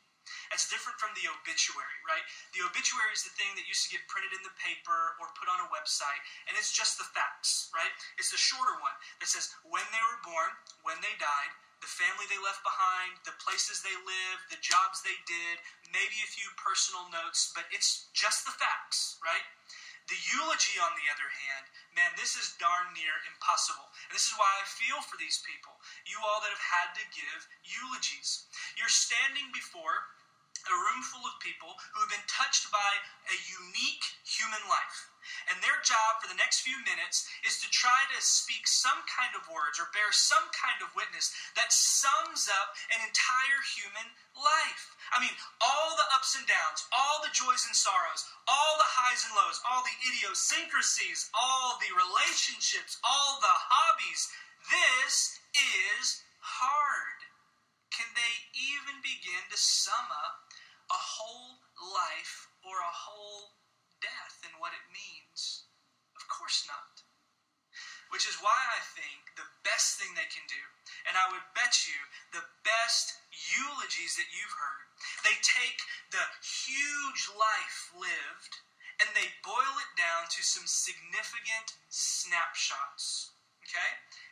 It's 0.53 0.69
different 0.69 0.99
from 1.01 1.13
the 1.15 1.29
obituary, 1.29 1.99
right? 2.05 2.23
The 2.53 2.65
obituary 2.65 3.13
is 3.13 3.23
the 3.25 3.35
thing 3.35 3.51
that 3.55 3.69
used 3.69 3.87
to 3.87 3.93
get 3.93 4.05
printed 4.11 4.33
in 4.33 4.43
the 4.43 4.55
paper 4.59 5.15
or 5.21 5.31
put 5.37 5.49
on 5.49 5.61
a 5.61 5.71
website, 5.73 6.21
and 6.49 6.57
it's 6.57 6.73
just 6.73 6.97
the 6.97 7.07
facts, 7.11 7.69
right? 7.71 7.91
It's 8.17 8.33
the 8.33 8.41
shorter 8.41 8.75
one 8.79 8.95
that 9.21 9.29
says 9.29 9.53
when 9.65 9.85
they 9.89 10.03
were 10.09 10.21
born, 10.25 10.51
when 10.83 10.99
they 11.01 11.15
died, 11.17 11.53
the 11.79 11.87
family 11.87 12.27
they 12.27 12.39
left 12.43 12.59
behind, 12.63 13.15
the 13.23 13.35
places 13.39 13.79
they 13.79 13.95
lived, 14.03 14.51
the 14.51 14.59
jobs 14.59 14.99
they 14.99 15.15
did, 15.23 15.63
maybe 15.95 16.19
a 16.19 16.35
few 16.35 16.47
personal 16.59 17.07
notes, 17.07 17.55
but 17.55 17.67
it's 17.71 18.11
just 18.11 18.43
the 18.43 18.55
facts, 18.59 19.15
right? 19.23 19.47
The 20.09 20.19
eulogy, 20.33 20.81
on 20.81 20.97
the 20.97 21.05
other 21.13 21.29
hand, 21.29 21.65
man, 21.93 22.09
this 22.17 22.33
is 22.33 22.57
darn 22.57 22.89
near 22.97 23.13
impossible. 23.29 23.93
And 24.09 24.17
this 24.17 24.25
is 24.25 24.33
why 24.41 24.49
I 24.57 24.65
feel 24.65 25.05
for 25.05 25.21
these 25.21 25.37
people, 25.45 25.77
you 26.09 26.17
all 26.25 26.41
that 26.41 26.49
have 26.49 26.65
had 26.65 26.89
to 26.97 27.13
give 27.13 27.45
eulogies. 27.61 28.49
You're 28.73 28.89
standing 28.89 29.53
before 29.53 30.09
a 30.67 30.75
room 30.75 31.01
full 31.07 31.23
of 31.23 31.39
people 31.39 31.77
who 31.93 32.03
have 32.03 32.11
been 32.11 32.27
touched 32.27 32.67
by 32.73 32.91
a 33.31 33.37
unique 33.47 34.05
human 34.25 34.61
life. 34.67 35.09
And 35.49 35.61
their 35.61 35.77
job 35.85 36.21
for 36.21 36.27
the 36.27 36.37
next 36.41 36.65
few 36.65 36.77
minutes 36.83 37.29
is 37.45 37.61
to 37.61 37.69
try 37.69 38.05
to 38.09 38.19
speak 38.21 38.65
some 38.65 38.97
kind 39.05 39.33
of 39.37 39.45
words 39.49 39.77
or 39.77 39.93
bear 39.93 40.09
some 40.09 40.49
kind 40.53 40.81
of 40.81 40.95
witness 40.97 41.29
that 41.53 41.69
sums 41.71 42.49
up 42.49 42.73
an 42.89 43.05
entire 43.05 43.61
human 43.77 44.09
life. 44.33 44.97
I 45.13 45.21
mean, 45.21 45.33
all 45.61 45.93
the 45.97 46.09
ups 46.17 46.33
and 46.33 46.45
downs, 46.49 46.85
all 46.89 47.21
the 47.21 47.33
joys 47.33 47.65
and 47.69 47.77
sorrows, 47.77 48.25
all 48.49 48.73
the 48.81 48.89
highs 48.89 49.25
and 49.25 49.33
lows, 49.37 49.61
all 49.65 49.85
the 49.85 49.97
idiosyncrasies, 50.09 51.29
all 51.37 51.77
the 51.77 51.93
relationships, 51.93 52.97
all 53.05 53.37
the 53.41 53.53
hobbies. 53.53 54.29
This 54.69 55.39
is 55.53 56.21
hard. 56.41 57.17
Can 57.89 58.09
they 58.13 58.33
even 58.53 59.01
begin 59.01 59.43
to 59.49 59.57
sum 59.57 60.07
up 60.09 60.48
a 60.89 60.97
whole 60.97 61.61
life 61.77 62.49
or 62.65 62.81
a 62.81 62.97
whole 63.05 63.55
death 64.01 64.41
and 64.45 64.57
what 64.57 64.73
it 64.73 64.85
means? 64.89 65.69
Of 66.17 66.25
course 66.27 66.65
not. 66.65 67.05
Which 68.09 68.25
is 68.25 68.41
why 68.41 68.57
I 68.57 68.81
think 68.81 69.37
the 69.37 69.45
best 69.61 70.01
thing 70.01 70.17
they 70.17 70.25
can 70.33 70.49
do, 70.49 70.63
and 71.05 71.13
I 71.13 71.29
would 71.29 71.45
bet 71.53 71.85
you 71.85 71.99
the 72.33 72.45
best 72.65 73.13
eulogies 73.53 74.17
that 74.17 74.33
you've 74.33 74.57
heard, 74.57 74.87
they 75.21 75.37
take 75.45 75.79
the 76.09 76.25
huge 76.41 77.29
life 77.37 77.93
lived 77.93 78.65
and 78.97 79.13
they 79.13 79.29
boil 79.45 79.75
it 79.77 79.93
down 79.93 80.27
to 80.33 80.41
some 80.41 80.65
significant 80.65 81.77
snapshots. 81.93 83.31
Okay? 83.63 83.91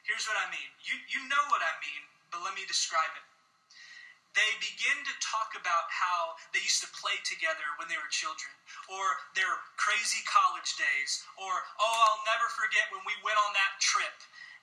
Here's 0.10 0.26
what 0.26 0.42
I 0.42 0.50
mean. 0.50 0.74
You, 0.82 0.98
you 1.08 1.22
know 1.30 1.46
what 1.54 1.62
I 1.62 1.78
mean, 1.78 2.04
but 2.34 2.42
let 2.42 2.58
me 2.58 2.66
describe 2.66 3.14
it 3.14 3.27
they 4.38 4.54
begin 4.62 5.02
to 5.02 5.14
talk 5.18 5.58
about 5.58 5.90
how 5.90 6.38
they 6.54 6.62
used 6.62 6.86
to 6.86 6.92
play 6.94 7.18
together 7.26 7.66
when 7.82 7.90
they 7.90 7.98
were 7.98 8.10
children, 8.14 8.54
or 8.86 9.18
their 9.34 9.50
crazy 9.82 10.22
college 10.30 10.78
days, 10.78 11.26
or, 11.42 11.66
oh, 11.82 11.98
I'll 12.06 12.24
never 12.30 12.46
forget 12.54 12.94
when 12.94 13.02
we 13.10 13.18
went 13.26 13.42
on 13.42 13.58
that 13.58 13.82
trip. 13.82 14.14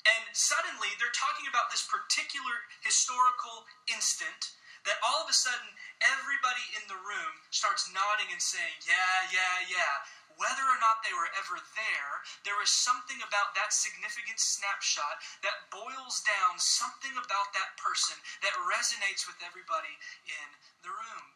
And 0.06 0.30
suddenly 0.36 0.94
they're 1.02 1.16
talking 1.16 1.50
about 1.50 1.74
this 1.74 1.82
particular 1.82 2.70
historical 2.86 3.66
instant 3.90 4.54
that 4.84 5.00
all 5.00 5.24
of 5.24 5.32
a 5.32 5.36
sudden 5.36 5.64
everybody 6.04 6.64
in 6.76 6.84
the 6.92 7.00
room 7.00 7.40
starts 7.48 7.88
nodding 7.88 8.28
and 8.28 8.40
saying, 8.40 8.84
Yeah, 8.84 9.32
yeah, 9.32 9.56
yeah 9.72 9.94
whether 10.36 10.64
or 10.66 10.78
not 10.82 11.02
they 11.02 11.14
were 11.14 11.30
ever 11.38 11.58
there, 11.74 12.12
there 12.42 12.60
is 12.62 12.70
something 12.70 13.18
about 13.22 13.54
that 13.54 13.72
significant 13.72 14.38
snapshot 14.40 15.20
that 15.46 15.70
boils 15.70 16.22
down 16.26 16.58
something 16.58 17.14
about 17.14 17.54
that 17.54 17.76
person 17.78 18.16
that 18.42 18.54
resonates 18.66 19.26
with 19.26 19.38
everybody 19.42 19.94
in 20.26 20.48
the 20.82 20.92
room. 20.92 21.26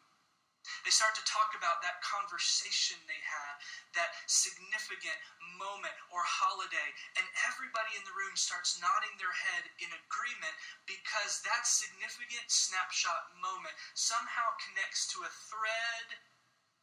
They 0.85 0.91
start 0.93 1.15
to 1.17 1.25
talk 1.25 1.55
about 1.57 1.81
that 1.81 2.03
conversation 2.03 2.99
they 3.07 3.19
had, 3.25 3.55
that 3.95 4.13
significant 4.27 5.17
moment 5.57 5.95
or 6.13 6.21
holiday, 6.21 6.89
and 7.17 7.25
everybody 7.47 7.95
in 7.97 8.03
the 8.05 8.13
room 8.13 8.35
starts 8.35 8.77
nodding 8.77 9.15
their 9.17 9.33
head 9.33 9.65
in 9.81 9.89
agreement 9.89 10.55
because 10.85 11.41
that 11.41 11.65
significant 11.65 12.51
snapshot 12.51 13.33
moment 13.41 13.73
somehow 13.95 14.53
connects 14.61 15.07
to 15.09 15.23
a 15.25 15.31
thread 15.49 16.07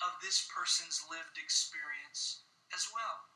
of 0.04 0.18
this 0.20 0.44
person's 0.50 1.04
lived 1.08 1.38
experience 1.40 2.44
as 2.74 2.88
well. 2.92 3.26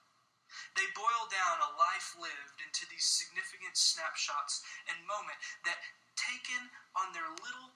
They 0.74 0.86
boil 0.98 1.30
down 1.30 1.62
a 1.62 1.78
life 1.78 2.18
lived 2.18 2.58
into 2.58 2.82
these 2.90 3.06
significant 3.06 3.78
snapshots 3.78 4.62
and 4.90 5.06
moment 5.06 5.38
that 5.62 5.78
taken 6.18 6.70
on 6.98 7.14
their 7.14 7.30
little 7.30 7.70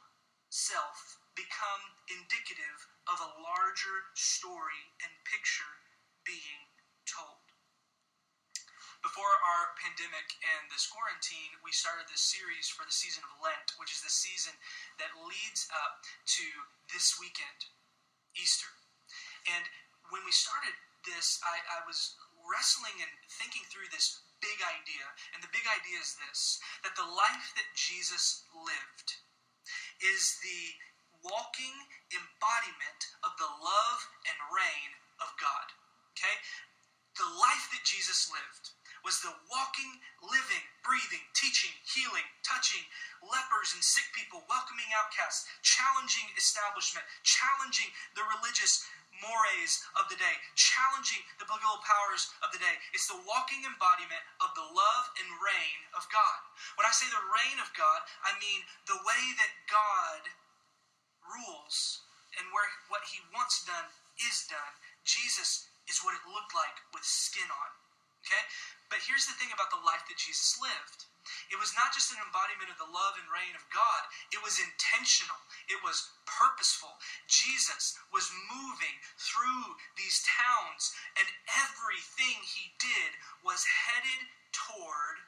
self 0.50 1.22
become 1.38 1.82
indicative 2.10 2.78
of 3.10 3.18
a 3.22 3.34
larger 3.42 4.10
story 4.14 4.90
and 5.02 5.10
picture 5.26 5.82
being 6.26 6.70
told. 7.06 7.44
Before 9.04 9.36
our 9.36 9.76
pandemic 9.76 10.32
and 10.40 10.64
this 10.72 10.88
quarantine, 10.88 11.52
we 11.60 11.76
started 11.76 12.08
this 12.08 12.24
series 12.24 12.72
for 12.72 12.88
the 12.88 12.94
season 12.94 13.20
of 13.20 13.36
Lent, 13.36 13.76
which 13.76 13.92
is 13.92 14.00
the 14.00 14.08
season 14.08 14.56
that 14.96 15.12
leads 15.28 15.68
up 15.68 16.00
to 16.40 16.46
this 16.88 17.20
weekend, 17.20 17.68
Easter. 18.38 18.70
And 19.50 19.64
when 20.10 20.22
we 20.24 20.32
started 20.32 20.74
this, 21.04 21.40
I, 21.44 21.80
I 21.80 21.80
was 21.84 22.16
wrestling 22.44 22.96
and 23.00 23.12
thinking 23.40 23.64
through 23.68 23.88
this 23.92 24.24
big 24.40 24.60
idea. 24.60 25.04
And 25.32 25.40
the 25.40 25.52
big 25.52 25.64
idea 25.64 26.00
is 26.00 26.16
this 26.28 26.60
that 26.84 26.96
the 26.96 27.08
life 27.08 27.48
that 27.56 27.68
Jesus 27.76 28.44
lived 28.52 29.08
is 30.04 30.36
the 30.44 30.62
walking 31.24 31.76
embodiment 32.12 33.00
of 33.24 33.32
the 33.40 33.48
love 33.48 34.00
and 34.28 34.36
reign 34.52 34.90
of 35.24 35.32
God. 35.40 35.72
Okay? 36.12 36.36
The 37.16 37.30
life 37.40 37.66
that 37.72 37.88
Jesus 37.88 38.28
lived 38.28 38.76
was 39.04 39.20
the 39.20 39.32
walking, 39.52 40.00
living, 40.24 40.64
breathing, 40.80 41.22
teaching, 41.36 41.70
healing, 41.84 42.24
touching 42.40 42.80
lepers 43.20 43.76
and 43.76 43.84
sick 43.84 44.08
people, 44.16 44.40
welcoming 44.48 44.88
outcasts, 44.96 45.44
challenging 45.60 46.24
establishment, 46.40 47.04
challenging 47.22 47.92
the 48.16 48.24
religious 48.40 48.88
mores 49.22 49.84
of 49.94 50.08
the 50.10 50.18
day, 50.18 50.36
challenging 50.58 51.22
the 51.38 51.46
political 51.46 51.78
powers 51.84 52.32
of 52.42 52.50
the 52.50 52.58
day. 52.58 52.76
It's 52.96 53.06
the 53.06 53.20
walking 53.28 53.62
embodiment 53.62 54.24
of 54.42 54.50
the 54.58 54.66
love 54.66 55.06
and 55.20 55.28
reign 55.38 55.80
of 55.94 56.08
God. 56.10 56.40
When 56.74 56.88
I 56.88 56.92
say 56.96 57.06
the 57.12 57.28
reign 57.30 57.60
of 57.62 57.70
God, 57.76 58.00
I 58.26 58.34
mean 58.42 58.64
the 58.88 58.98
way 59.04 59.22
that 59.38 59.52
God 59.70 60.22
rules 61.28 62.02
and 62.40 62.50
where 62.50 62.66
what 62.90 63.06
he 63.06 63.22
wants 63.30 63.62
done 63.62 63.86
is 64.18 64.48
done. 64.50 64.74
Jesus 65.06 65.70
is 65.86 66.02
what 66.02 66.16
it 66.16 66.24
looked 66.26 66.56
like 66.56 66.76
with 66.90 67.06
skin 67.06 67.46
on. 67.46 67.83
Okay? 68.24 68.44
But 68.88 69.04
here's 69.04 69.28
the 69.28 69.36
thing 69.36 69.52
about 69.52 69.68
the 69.68 69.84
life 69.84 70.04
that 70.08 70.16
Jesus 70.16 70.56
lived. 70.56 71.04
It 71.48 71.60
was 71.60 71.72
not 71.76 71.92
just 71.96 72.12
an 72.12 72.20
embodiment 72.20 72.68
of 72.68 72.76
the 72.76 72.88
love 72.88 73.16
and 73.16 73.28
reign 73.32 73.56
of 73.56 73.64
God, 73.72 74.02
it 74.28 74.44
was 74.44 74.60
intentional, 74.60 75.40
it 75.72 75.80
was 75.80 76.12
purposeful. 76.28 77.00
Jesus 77.28 77.96
was 78.12 78.28
moving 78.52 78.96
through 79.16 79.76
these 79.96 80.20
towns, 80.24 80.92
and 81.16 81.24
everything 81.48 82.44
he 82.44 82.76
did 82.76 83.16
was 83.40 83.64
headed 83.64 84.28
toward 84.52 85.24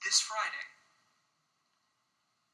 this 0.00 0.20
Friday. 0.20 0.66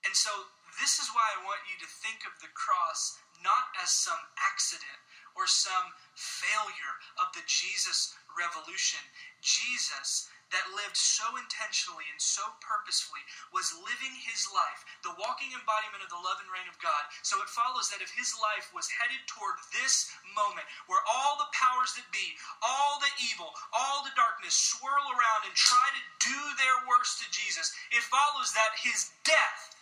And 0.02 0.14
so 0.14 0.50
this 0.82 0.98
is 0.98 1.10
why 1.14 1.26
I 1.34 1.46
want 1.46 1.66
you 1.66 1.78
to 1.78 1.88
think 2.02 2.26
of 2.26 2.38
the 2.42 2.50
cross 2.54 3.18
not 3.42 3.70
as 3.78 3.90
some 3.90 4.18
accident 4.38 4.98
or 5.38 5.47
some 5.47 5.95
failure 6.18 6.95
of 7.23 7.30
the 7.30 7.47
Jesus 7.47 8.18
revolution. 8.35 8.99
Jesus, 9.38 10.26
that 10.50 10.75
lived 10.75 10.97
so 10.97 11.37
intentionally 11.37 12.09
and 12.09 12.18
so 12.18 12.42
purposefully, 12.59 13.21
was 13.52 13.76
living 13.85 14.14
his 14.25 14.49
life, 14.50 14.83
the 15.04 15.14
walking 15.21 15.52
embodiment 15.52 16.02
of 16.02 16.11
the 16.11 16.18
love 16.18 16.40
and 16.40 16.49
reign 16.49 16.66
of 16.66 16.78
God. 16.80 17.04
So 17.23 17.38
it 17.45 17.52
follows 17.52 17.92
that 17.92 18.00
if 18.00 18.11
his 18.16 18.33
life 18.40 18.73
was 18.73 18.88
headed 18.88 19.21
toward 19.28 19.61
this 19.76 20.09
moment 20.33 20.66
where 20.88 21.04
all 21.04 21.37
the 21.37 21.52
powers 21.52 21.92
that 21.95 22.09
be, 22.11 22.35
all 22.64 22.99
the 22.99 23.12
evil, 23.28 23.52
all 23.76 24.02
the 24.02 24.16
darkness 24.16 24.57
swirl 24.57 25.07
around 25.12 25.47
and 25.47 25.54
try 25.54 25.88
to 25.92 26.02
do 26.25 26.40
their 26.57 26.78
worst 26.88 27.21
to 27.21 27.26
Jesus, 27.28 27.71
it 27.92 28.02
follows 28.09 28.57
that 28.57 28.73
his 28.80 29.12
death 29.23 29.76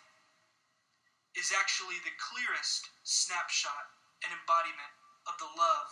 is 1.39 1.55
actually 1.55 2.01
the 2.03 2.17
clearest 2.19 2.91
snapshot 3.05 3.93
and 4.25 4.33
embodiment 4.35 4.91
of 5.27 5.37
the 5.39 5.51
love 5.59 5.91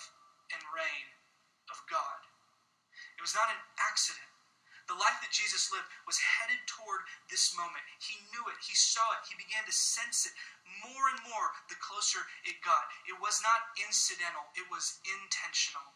and 0.55 0.63
reign 0.75 1.09
of 1.71 1.79
God. 1.91 2.21
It 3.19 3.23
was 3.23 3.35
not 3.35 3.51
an 3.51 3.61
accident. 3.79 4.31
The 4.85 5.01
life 5.01 5.17
that 5.25 5.33
Jesus 5.33 5.73
lived 5.73 5.89
was 6.05 6.21
headed 6.21 6.61
toward 6.69 7.09
this 7.33 7.57
moment. 7.57 7.89
He 7.97 8.21
knew 8.29 8.45
it, 8.53 8.61
he 8.61 8.77
saw 8.77 9.17
it, 9.17 9.25
he 9.25 9.41
began 9.41 9.65
to 9.65 9.73
sense 9.73 10.29
it 10.29 10.37
more 10.85 11.09
and 11.09 11.21
more 11.25 11.57
the 11.73 11.81
closer 11.81 12.21
it 12.45 12.61
got. 12.61 12.93
It 13.09 13.17
was 13.17 13.41
not 13.41 13.73
incidental, 13.81 14.45
it 14.53 14.69
was 14.69 15.01
intentional. 15.09 15.89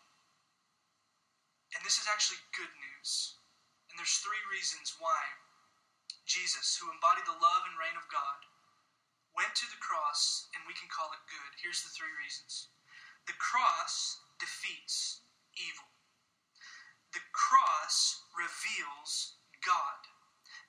And 1.76 1.84
this 1.84 2.00
is 2.00 2.08
actually 2.08 2.40
good 2.56 2.72
news. 2.80 3.36
And 3.92 4.00
there's 4.00 4.24
three 4.24 4.40
reasons 4.48 4.96
why 4.96 5.20
Jesus, 6.24 6.80
who 6.80 6.88
embodied 6.88 7.28
the 7.28 7.36
love 7.36 7.62
and 7.68 7.76
reign 7.76 7.96
of 7.96 8.08
God, 8.08 8.40
went 9.36 9.52
to 9.52 9.68
the 9.68 9.80
cross, 9.84 10.48
and 10.56 10.64
we 10.64 10.76
can 10.76 10.88
call 10.88 11.12
it 11.12 11.28
good. 11.28 11.52
Here's 11.60 11.84
the 11.84 11.92
three 11.92 12.12
reasons 12.16 12.72
the 13.28 13.36
cross 13.36 14.24
defeats 14.40 15.20
evil, 15.52 15.92
the 17.12 17.20
cross 17.36 18.24
reveals 18.32 19.36
God. 19.60 20.00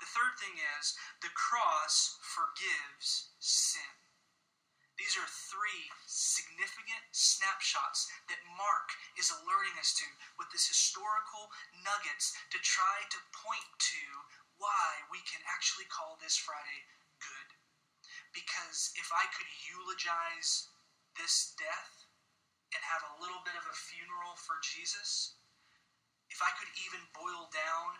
The 0.04 0.12
third 0.12 0.36
thing 0.44 0.60
is 0.80 0.92
the 1.24 1.32
cross 1.40 2.20
forgives 2.20 3.32
sin. 3.40 3.96
These 5.00 5.16
are 5.16 5.40
three 5.48 5.88
significant 6.04 7.08
snapshots 7.16 8.12
that 8.28 8.44
Mark 8.60 8.92
is 9.16 9.32
alerting 9.32 9.80
us 9.80 9.96
to 9.96 10.08
with 10.36 10.52
this 10.52 10.68
historical 10.68 11.48
nuggets 11.88 12.36
to 12.52 12.60
try 12.60 13.08
to 13.08 13.20
point 13.32 13.72
to 13.96 14.04
why 14.60 15.08
we 15.08 15.24
can 15.24 15.40
actually 15.48 15.88
call 15.88 16.20
this 16.20 16.36
Friday 16.36 16.84
good. 17.24 17.56
Because 18.36 18.92
if 19.00 19.08
I 19.16 19.32
could 19.32 19.48
eulogize 19.72 20.68
this 21.16 21.56
death 21.56 21.99
and 22.76 22.82
have 22.86 23.04
a 23.06 23.18
little 23.22 23.42
bit 23.42 23.58
of 23.58 23.66
a 23.66 23.76
funeral 23.76 24.38
for 24.38 24.62
Jesus, 24.62 25.40
if 26.30 26.40
I 26.42 26.54
could 26.58 26.70
even 26.86 27.02
boil 27.18 27.50
down 27.50 27.98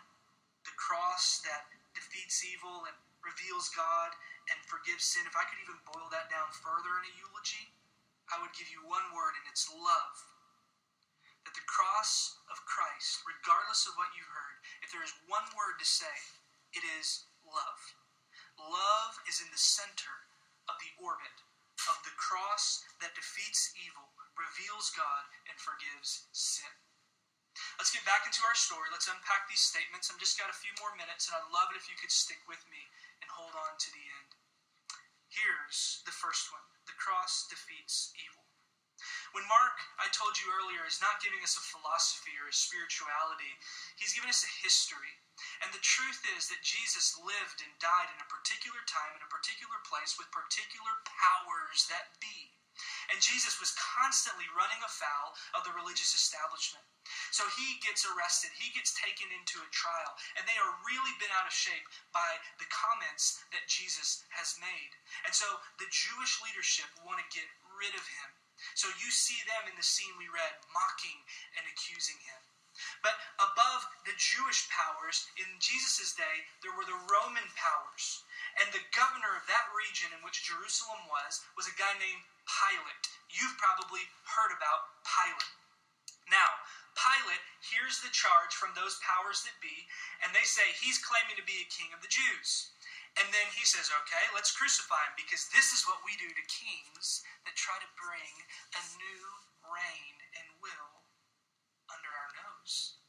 the 0.62 0.76
cross 0.78 1.42
that 1.42 1.66
defeats 1.96 2.46
evil 2.46 2.86
and 2.86 2.96
reveals 3.24 3.72
God 3.74 4.14
and 4.48 4.58
forgives 4.70 5.04
sin, 5.04 5.26
if 5.26 5.34
I 5.34 5.44
could 5.48 5.60
even 5.62 5.78
boil 5.88 6.06
that 6.14 6.30
down 6.30 6.48
further 6.62 7.02
in 7.02 7.10
a 7.10 7.12
eulogy, 7.18 7.66
I 8.30 8.38
would 8.38 8.54
give 8.54 8.70
you 8.70 8.80
one 8.86 9.10
word, 9.10 9.34
and 9.34 9.46
it's 9.50 9.66
love. 9.74 10.16
That 11.42 11.56
the 11.56 11.66
cross 11.66 12.38
of 12.52 12.62
Christ, 12.68 13.26
regardless 13.26 13.90
of 13.90 13.98
what 13.98 14.14
you've 14.14 14.30
heard, 14.30 14.56
if 14.86 14.94
there 14.94 15.02
is 15.02 15.10
one 15.26 15.46
word 15.58 15.82
to 15.82 15.88
say, 15.88 16.14
it 16.76 16.84
is 17.00 17.26
love. 17.42 17.82
Love 18.60 19.18
is 19.26 19.42
in 19.42 19.50
the 19.50 19.58
center 19.58 20.30
of 20.70 20.78
the 20.78 20.92
orbit 21.02 21.34
of 21.88 21.96
the 22.04 22.12
cross 22.20 22.84
that 23.00 23.16
defeats 23.16 23.72
evil, 23.80 24.09
reveals 24.40 24.88
God, 24.96 25.28
and 25.44 25.60
forgives 25.60 26.32
sin. 26.32 26.72
Let's 27.76 27.92
get 27.92 28.08
back 28.08 28.24
into 28.24 28.40
our 28.48 28.56
story. 28.56 28.88
Let's 28.88 29.10
unpack 29.10 29.44
these 29.50 29.60
statements. 29.60 30.08
I've 30.08 30.22
just 30.22 30.40
got 30.40 30.48
a 30.48 30.56
few 30.56 30.72
more 30.80 30.96
minutes, 30.96 31.28
and 31.28 31.36
I'd 31.36 31.52
love 31.52 31.68
it 31.72 31.80
if 31.80 31.92
you 31.92 31.96
could 32.00 32.12
stick 32.12 32.40
with 32.48 32.62
me 32.72 32.80
and 33.20 33.28
hold 33.28 33.52
on 33.52 33.76
to 33.76 33.90
the 33.92 34.04
end. 34.04 34.30
Here's 35.28 36.02
the 36.08 36.14
first 36.14 36.48
one 36.50 36.64
the 36.88 36.96
cross 36.96 37.46
defeats 37.46 38.10
evil. 38.16 38.50
When 39.32 39.46
Mark, 39.48 39.80
I 39.96 40.12
told 40.12 40.36
you 40.36 40.52
earlier, 40.52 40.84
is 40.84 41.00
not 41.00 41.22
giving 41.24 41.40
us 41.40 41.56
a 41.56 41.64
philosophy 41.64 42.36
or 42.36 42.50
a 42.50 42.52
spirituality, 42.52 43.56
he's 43.96 44.12
giving 44.12 44.28
us 44.28 44.44
a 44.44 44.58
history. 44.60 45.16
And 45.64 45.72
the 45.72 45.80
truth 45.80 46.20
is 46.36 46.52
that 46.52 46.60
Jesus 46.60 47.16
lived 47.16 47.64
and 47.64 47.72
died 47.80 48.12
in 48.12 48.20
a 48.20 48.28
particular 48.28 48.84
time, 48.84 49.16
in 49.16 49.24
a 49.24 49.32
particular 49.32 49.80
place, 49.88 50.20
with 50.20 50.28
particular 50.34 51.00
powers 51.08 51.88
that 51.88 52.12
be. 52.20 52.59
And 53.12 53.18
Jesus 53.20 53.58
was 53.58 53.76
constantly 53.76 54.46
running 54.54 54.80
afoul 54.84 55.34
of 55.54 55.64
the 55.66 55.74
religious 55.74 56.14
establishment. 56.14 56.84
So 57.34 57.46
he 57.58 57.80
gets 57.82 58.06
arrested, 58.06 58.54
he 58.54 58.70
gets 58.70 58.94
taken 58.94 59.30
into 59.34 59.62
a 59.62 59.74
trial, 59.74 60.14
and 60.38 60.46
they 60.46 60.58
are 60.60 60.84
really 60.86 61.14
bent 61.18 61.34
out 61.34 61.48
of 61.48 61.54
shape 61.54 61.86
by 62.14 62.38
the 62.58 62.70
comments 62.70 63.42
that 63.50 63.66
Jesus 63.66 64.22
has 64.30 64.58
made. 64.60 64.92
And 65.26 65.34
so 65.34 65.46
the 65.82 65.90
Jewish 65.90 66.38
leadership 66.44 66.90
want 67.02 67.18
to 67.18 67.34
get 67.34 67.46
rid 67.78 67.94
of 67.96 68.04
him. 68.06 68.30
So 68.76 68.92
you 69.00 69.10
see 69.10 69.40
them 69.48 69.70
in 69.72 69.76
the 69.76 69.86
scene 69.86 70.12
we 70.20 70.28
read, 70.28 70.54
mocking 70.70 71.24
and 71.56 71.64
accusing 71.66 72.20
him. 72.20 72.42
But 73.02 73.18
above 73.36 73.88
the 74.06 74.16
Jewish 74.16 74.68
powers, 74.70 75.26
in 75.36 75.58
Jesus' 75.60 76.14
day, 76.14 76.36
there 76.62 76.72
were 76.72 76.86
the 76.86 77.04
Roman 77.12 77.44
powers. 77.56 78.24
And 78.56 78.72
the 78.72 78.84
governor 78.96 79.36
of 79.36 79.46
that 79.46 79.68
region 79.76 80.12
in 80.16 80.22
which 80.24 80.48
Jerusalem 80.48 81.04
was 81.08 81.44
was 81.56 81.68
a 81.68 81.76
guy 81.76 81.92
named 81.98 82.24
Pilate. 82.50 83.06
You've 83.30 83.54
probably 83.62 84.02
heard 84.26 84.50
about 84.50 84.90
Pilate. 85.06 85.54
Now, 86.26 86.50
Pilate 86.98 87.42
hears 87.62 88.02
the 88.02 88.10
charge 88.10 88.54
from 88.54 88.74
those 88.74 88.98
powers 89.02 89.46
that 89.46 89.54
be, 89.62 89.86
and 90.22 90.34
they 90.34 90.46
say 90.46 90.66
he's 90.74 90.98
claiming 90.98 91.38
to 91.38 91.46
be 91.46 91.62
a 91.62 91.72
king 91.72 91.94
of 91.94 92.02
the 92.02 92.10
Jews. 92.10 92.74
And 93.18 93.26
then 93.34 93.48
he 93.54 93.66
says, 93.66 93.90
okay, 93.90 94.24
let's 94.34 94.54
crucify 94.54 95.02
him 95.10 95.18
because 95.18 95.50
this 95.50 95.74
is 95.74 95.86
what 95.86 96.02
we 96.06 96.14
do 96.14 96.30
to 96.30 96.44
kings 96.46 97.26
that 97.42 97.58
try 97.58 97.74
to 97.82 97.98
bring 97.98 98.34
a 98.78 98.82
new 99.02 99.22
reign 99.66 100.16
and 100.38 100.46
will 100.62 101.02
under 101.90 102.10
our 102.10 102.30
nose. 102.46 103.02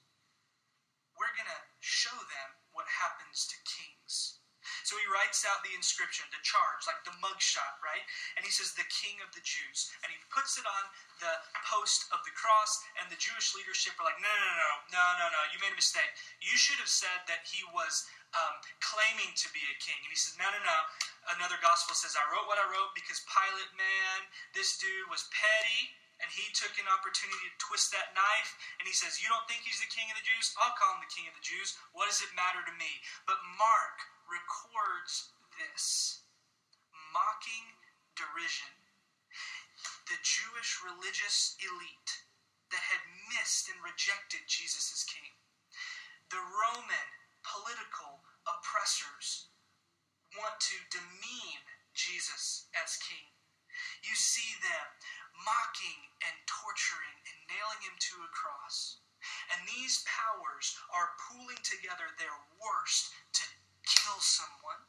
We're 1.14 1.38
going 1.38 1.50
to 1.54 1.64
show 1.86 2.18
them 2.18 2.50
what 2.74 2.90
happens 2.90 3.46
to 3.54 3.58
kings. 3.62 4.42
So 4.84 4.98
he 4.98 5.08
writes 5.10 5.44
out 5.46 5.62
the 5.66 5.74
inscription, 5.74 6.26
the 6.30 6.42
charge, 6.46 6.86
like 6.86 7.02
the 7.04 7.16
mugshot, 7.22 7.82
right? 7.82 8.06
And 8.38 8.46
he 8.46 8.54
says, 8.54 8.74
the 8.74 8.88
king 8.88 9.20
of 9.22 9.34
the 9.34 9.44
Jews. 9.44 9.92
And 10.02 10.10
he 10.10 10.18
puts 10.30 10.58
it 10.58 10.66
on 10.66 10.84
the 11.22 11.34
post 11.70 12.10
of 12.10 12.22
the 12.26 12.34
cross, 12.34 12.82
and 13.02 13.10
the 13.10 13.20
Jewish 13.20 13.54
leadership 13.54 13.98
are 14.02 14.06
like, 14.06 14.18
no, 14.22 14.30
no, 14.30 14.52
no, 14.58 14.72
no, 14.94 15.06
no, 15.22 15.26
no, 15.30 15.42
you 15.54 15.62
made 15.62 15.74
a 15.74 15.80
mistake. 15.80 16.10
You 16.42 16.54
should 16.58 16.82
have 16.82 16.92
said 16.92 17.26
that 17.30 17.46
he 17.46 17.62
was 17.74 18.10
um, 18.34 18.56
claiming 18.80 19.32
to 19.38 19.48
be 19.52 19.62
a 19.70 19.78
king. 19.78 19.98
And 20.02 20.12
he 20.12 20.20
says, 20.20 20.40
no, 20.40 20.48
no, 20.50 20.60
no. 20.62 20.80
Another 21.38 21.60
gospel 21.62 21.94
says, 21.94 22.18
I 22.18 22.26
wrote 22.34 22.50
what 22.50 22.58
I 22.58 22.66
wrote 22.66 22.98
because 22.98 23.22
Pilate, 23.28 23.74
man, 23.78 24.20
this 24.58 24.80
dude 24.82 25.08
was 25.12 25.30
petty 25.30 25.94
and 26.22 26.30
he 26.30 26.46
took 26.54 26.78
an 26.78 26.86
opportunity 26.86 27.50
to 27.50 27.58
twist 27.58 27.90
that 27.92 28.14
knife 28.14 28.54
and 28.78 28.86
he 28.86 28.94
says, 28.94 29.18
You 29.18 29.28
don't 29.28 29.46
think 29.50 29.66
he's 29.66 29.82
the 29.82 29.90
king 29.90 30.06
of 30.14 30.18
the 30.18 30.26
Jews? 30.26 30.54
I'll 30.62 30.78
call 30.78 30.98
him 30.98 31.02
the 31.02 31.10
king 31.10 31.26
of 31.26 31.34
the 31.34 31.44
Jews. 31.44 31.76
What 31.98 32.08
does 32.08 32.22
it 32.22 32.32
matter 32.38 32.62
to 32.62 32.74
me? 32.78 33.02
But 33.26 33.42
Mark 33.58 34.06
records 34.32 35.36
this 35.60 36.24
mocking 37.12 37.68
derision. 38.16 38.72
The 40.08 40.20
Jewish 40.24 40.80
religious 40.84 41.60
elite 41.60 42.12
that 42.72 42.84
had 42.84 43.04
missed 43.36 43.68
and 43.68 43.80
rejected 43.84 44.48
Jesus 44.48 44.92
as 44.96 45.04
king. 45.04 45.32
The 46.32 46.40
Roman 46.40 47.10
political 47.44 48.24
oppressors 48.48 49.52
want 50.40 50.56
to 50.64 50.78
demean 50.88 51.64
Jesus 51.92 52.72
as 52.72 52.96
king. 53.04 53.28
You 54.08 54.16
see 54.16 54.56
them 54.64 54.88
mocking 55.44 56.00
and 56.24 56.36
torturing 56.48 57.18
and 57.28 57.38
nailing 57.52 57.82
him 57.84 57.96
to 58.00 58.24
a 58.24 58.32
cross. 58.32 59.04
And 59.52 59.60
these 59.68 60.04
powers 60.08 60.80
are 60.90 61.20
pooling 61.28 61.60
together 61.62 62.10
their 62.18 62.34
worst 62.58 63.12
to 63.38 63.44
kill 63.86 64.20
someone. 64.20 64.82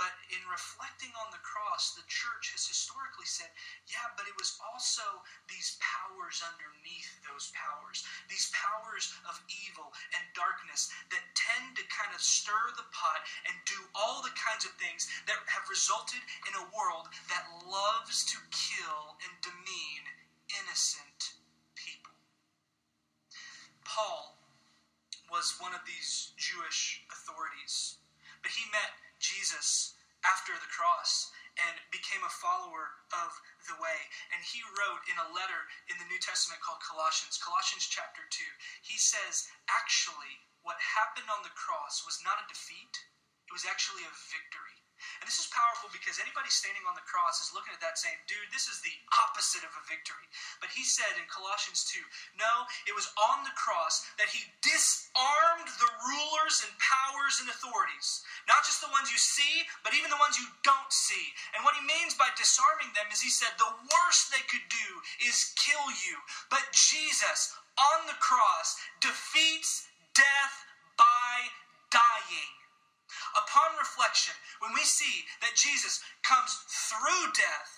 But 0.00 0.16
in 0.32 0.40
reflecting 0.48 1.12
on 1.12 1.28
the 1.28 1.44
cross, 1.44 1.92
the 1.92 2.08
church 2.08 2.56
has 2.56 2.64
historically 2.64 3.28
said, 3.28 3.52
yeah, 3.84 4.08
but 4.16 4.24
it 4.24 4.32
was 4.40 4.56
also 4.64 5.04
these 5.44 5.76
powers 5.76 6.40
underneath 6.40 7.20
those 7.28 7.52
powers, 7.52 8.00
these 8.32 8.48
powers 8.56 9.12
of 9.28 9.36
evil 9.68 9.92
and 10.16 10.24
darkness 10.32 10.88
that 11.12 11.36
tend 11.36 11.76
to 11.76 11.84
kind 11.92 12.16
of 12.16 12.24
stir 12.24 12.72
the 12.80 12.88
pot 12.96 13.20
and 13.44 13.52
do 13.68 13.76
all 13.92 14.24
the 14.24 14.32
kinds 14.40 14.64
of 14.64 14.72
things 14.80 15.04
that 15.28 15.36
have 15.44 15.68
resulted 15.68 16.24
in 16.48 16.56
a 16.56 16.70
world 16.72 17.12
that 17.28 17.44
loves 17.68 18.24
to 18.24 18.40
kill 18.48 19.20
and 19.20 19.36
demean 19.44 20.04
innocent 20.64 21.36
people. 21.76 22.16
Paul 23.84 24.39
was 25.30 25.56
one 25.62 25.72
of 25.72 25.86
these 25.86 26.34
Jewish 26.36 27.06
authorities, 27.08 28.02
but 28.42 28.50
he 28.50 28.66
met 28.74 28.98
Jesus 29.22 29.94
after 30.26 30.52
the 30.58 30.68
cross 30.68 31.30
and 31.58 31.76
became 31.92 32.22
a 32.24 32.38
follower 32.40 32.98
of 33.14 33.30
the 33.68 33.76
way. 33.78 34.00
And 34.34 34.40
he 34.42 34.60
wrote 34.76 35.02
in 35.06 35.16
a 35.18 35.32
letter 35.32 35.68
in 35.92 35.96
the 36.00 36.08
New 36.08 36.20
Testament 36.20 36.62
called 36.64 36.82
Colossians, 36.82 37.40
Colossians 37.40 37.88
chapter 37.88 38.24
2, 38.28 38.42
he 38.84 38.96
says, 38.96 39.48
actually, 39.68 40.40
what 40.64 40.80
happened 40.80 41.28
on 41.28 41.44
the 41.44 41.56
cross 41.56 42.04
was 42.04 42.20
not 42.24 42.40
a 42.42 42.50
defeat, 42.50 42.94
it 43.48 43.52
was 43.52 43.66
actually 43.68 44.04
a 44.04 44.20
victory. 44.30 44.79
And 45.20 45.26
this 45.26 45.40
is 45.40 45.48
powerful 45.50 45.88
because 45.90 46.20
anybody 46.20 46.48
standing 46.52 46.84
on 46.88 46.94
the 46.94 47.06
cross 47.06 47.40
is 47.40 47.54
looking 47.56 47.72
at 47.72 47.82
that 47.82 47.96
saying, 47.96 48.16
dude, 48.30 48.50
this 48.52 48.68
is 48.68 48.80
the 48.84 48.94
opposite 49.26 49.64
of 49.64 49.72
a 49.74 49.84
victory. 49.88 50.26
But 50.62 50.72
he 50.72 50.84
said 50.84 51.10
in 51.18 51.26
Colossians 51.28 51.88
2, 51.88 52.00
no, 52.38 52.68
it 52.86 52.94
was 52.94 53.10
on 53.16 53.42
the 53.42 53.56
cross 53.56 54.06
that 54.20 54.30
he 54.30 54.44
disarmed 54.62 55.68
the 55.80 55.92
rulers 56.06 56.62
and 56.64 56.72
powers 56.78 57.40
and 57.40 57.48
authorities. 57.50 58.22
Not 58.46 58.62
just 58.64 58.84
the 58.84 58.92
ones 58.92 59.10
you 59.10 59.20
see, 59.20 59.66
but 59.82 59.96
even 59.96 60.12
the 60.12 60.20
ones 60.20 60.36
you 60.38 60.48
don't 60.62 60.92
see. 60.92 61.32
And 61.56 61.64
what 61.64 61.76
he 61.76 61.82
means 61.84 62.14
by 62.14 62.30
disarming 62.36 62.92
them 62.92 63.08
is 63.10 63.24
he 63.24 63.32
said, 63.32 63.52
the 63.56 63.76
worst 63.88 64.30
they 64.30 64.44
could 64.46 64.66
do 64.68 64.88
is 65.24 65.56
kill 65.56 65.88
you. 66.04 66.16
But 66.52 66.70
Jesus 66.76 67.56
on 67.80 68.06
the 68.06 68.18
cross 68.20 68.76
defeats 69.00 69.88
death 70.12 70.56
by 70.96 71.48
dying 71.90 72.59
upon 73.36 73.78
reflection, 73.78 74.34
when 74.60 74.72
we 74.74 74.84
see 74.84 75.26
that 75.40 75.58
Jesus 75.58 76.02
comes 76.22 76.52
through 76.68 77.32
death 77.36 77.70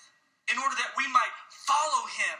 in 0.51 0.59
order 0.59 0.75
that 0.79 0.99
we 0.99 1.07
might 1.11 1.33
follow 1.49 2.07
him 2.11 2.38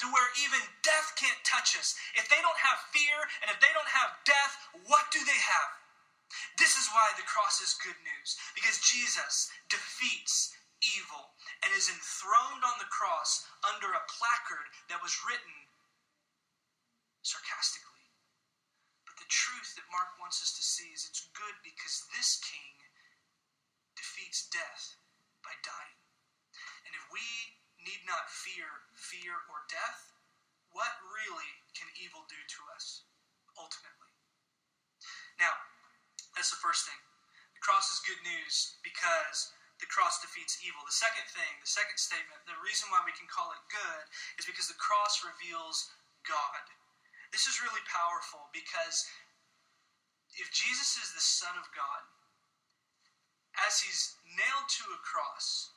to 0.00 0.10
where 0.10 0.30
even 0.42 0.58
death 0.82 1.14
can't 1.14 1.38
touch 1.46 1.78
us, 1.78 1.94
if 2.18 2.26
they 2.26 2.40
don't 2.42 2.58
have 2.58 2.90
fear 2.90 3.18
and 3.44 3.50
if 3.52 3.58
they 3.62 3.70
don't 3.74 3.92
have 3.92 4.18
death, 4.26 4.52
what 4.88 5.10
do 5.14 5.22
they 5.22 5.40
have? 5.42 5.70
This 6.56 6.80
is 6.80 6.88
why 6.90 7.12
the 7.14 7.28
cross 7.28 7.60
is 7.60 7.76
good 7.84 7.98
news, 8.02 8.40
because 8.56 8.80
Jesus 8.80 9.52
defeats 9.68 10.56
evil 10.80 11.36
and 11.62 11.70
is 11.76 11.92
enthroned 11.92 12.64
on 12.64 12.80
the 12.80 12.90
cross 12.90 13.46
under 13.62 13.92
a 13.92 14.08
placard 14.08 14.66
that 14.88 15.04
was 15.04 15.22
written 15.22 15.54
sarcastically 17.22 17.91
that 19.76 19.92
Mark 19.92 20.16
wants 20.20 20.42
us 20.42 20.52
to 20.56 20.64
see 20.64 20.90
is 20.92 21.06
it's 21.06 21.30
good 21.32 21.56
because 21.64 22.04
this 22.14 22.40
king 22.40 22.76
defeats 23.96 24.48
death 24.48 24.96
by 25.42 25.54
dying. 25.62 25.98
And 26.86 26.92
if 26.94 27.04
we 27.12 27.24
need 27.82 28.02
not 28.06 28.30
fear 28.30 28.86
fear 28.94 29.34
or 29.50 29.66
death, 29.66 30.12
what 30.72 30.92
really 31.04 31.52
can 31.76 31.88
evil 32.00 32.24
do 32.28 32.38
to 32.38 32.60
us 32.72 33.04
ultimately? 33.58 34.12
Now, 35.36 35.52
that's 36.36 36.52
the 36.52 36.62
first 36.62 36.88
thing. 36.88 36.98
The 37.56 37.64
cross 37.64 37.92
is 37.92 38.08
good 38.08 38.20
news 38.24 38.80
because 38.80 39.52
the 39.82 39.90
cross 39.90 40.22
defeats 40.22 40.62
evil. 40.62 40.80
The 40.86 40.94
second 40.94 41.26
thing, 41.34 41.52
the 41.60 41.68
second 41.68 41.98
statement, 41.98 42.40
the 42.46 42.58
reason 42.62 42.88
why 42.88 43.02
we 43.04 43.12
can 43.12 43.28
call 43.28 43.50
it 43.52 43.62
good 43.68 44.04
is 44.38 44.48
because 44.48 44.70
the 44.70 44.78
cross 44.78 45.26
reveals 45.26 45.90
God. 46.24 46.64
This 47.34 47.48
is 47.48 47.64
really 47.64 47.82
powerful 47.88 48.48
because 48.52 49.08
if 50.40 50.48
Jesus 50.52 50.96
is 50.96 51.12
the 51.12 51.24
Son 51.24 51.52
of 51.60 51.68
God, 51.76 52.02
as 53.68 53.80
he's 53.80 54.16
nailed 54.24 54.68
to 54.80 54.84
a 54.96 55.04
cross, 55.04 55.72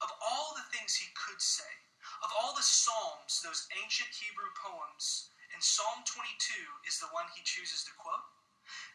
of 0.00 0.08
all 0.20 0.56
the 0.56 0.68
things 0.72 0.96
he 0.96 1.12
could 1.12 1.40
say, 1.40 1.68
of 2.24 2.32
all 2.36 2.56
the 2.56 2.64
Psalms, 2.64 3.44
those 3.44 3.68
ancient 3.76 4.12
Hebrew 4.12 4.48
poems, 4.56 5.32
and 5.52 5.60
Psalm 5.60 6.04
22 6.08 6.24
is 6.88 6.98
the 6.98 7.12
one 7.12 7.28
he 7.36 7.44
chooses 7.44 7.84
to 7.84 7.92
quote. 8.00 8.24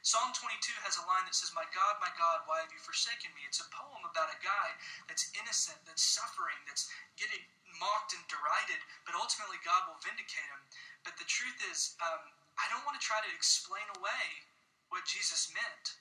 Psalm 0.01 0.33
22 0.33 0.73
has 0.81 0.97
a 0.97 1.05
line 1.05 1.23
that 1.29 1.37
says, 1.37 1.53
My 1.53 1.65
God, 1.69 2.01
my 2.01 2.09
God, 2.17 2.41
why 2.49 2.65
have 2.65 2.73
you 2.73 2.81
forsaken 2.81 3.29
me? 3.37 3.45
It's 3.45 3.61
a 3.61 3.69
poem 3.69 4.01
about 4.01 4.33
a 4.33 4.39
guy 4.41 4.69
that's 5.05 5.29
innocent, 5.37 5.77
that's 5.85 6.01
suffering, 6.01 6.57
that's 6.65 6.89
getting 7.21 7.45
mocked 7.77 8.17
and 8.17 8.25
derided, 8.25 8.81
but 9.05 9.13
ultimately 9.13 9.61
God 9.61 9.85
will 9.85 10.01
vindicate 10.01 10.49
him. 10.49 10.61
But 11.05 11.15
the 11.21 11.29
truth 11.29 11.61
is, 11.69 11.93
um, 12.01 12.33
I 12.57 12.65
don't 12.73 12.83
want 12.83 12.97
to 12.97 13.03
try 13.03 13.21
to 13.21 13.31
explain 13.31 13.85
away 14.01 14.48
what 14.89 15.05
Jesus 15.09 15.49
meant. 15.53 15.97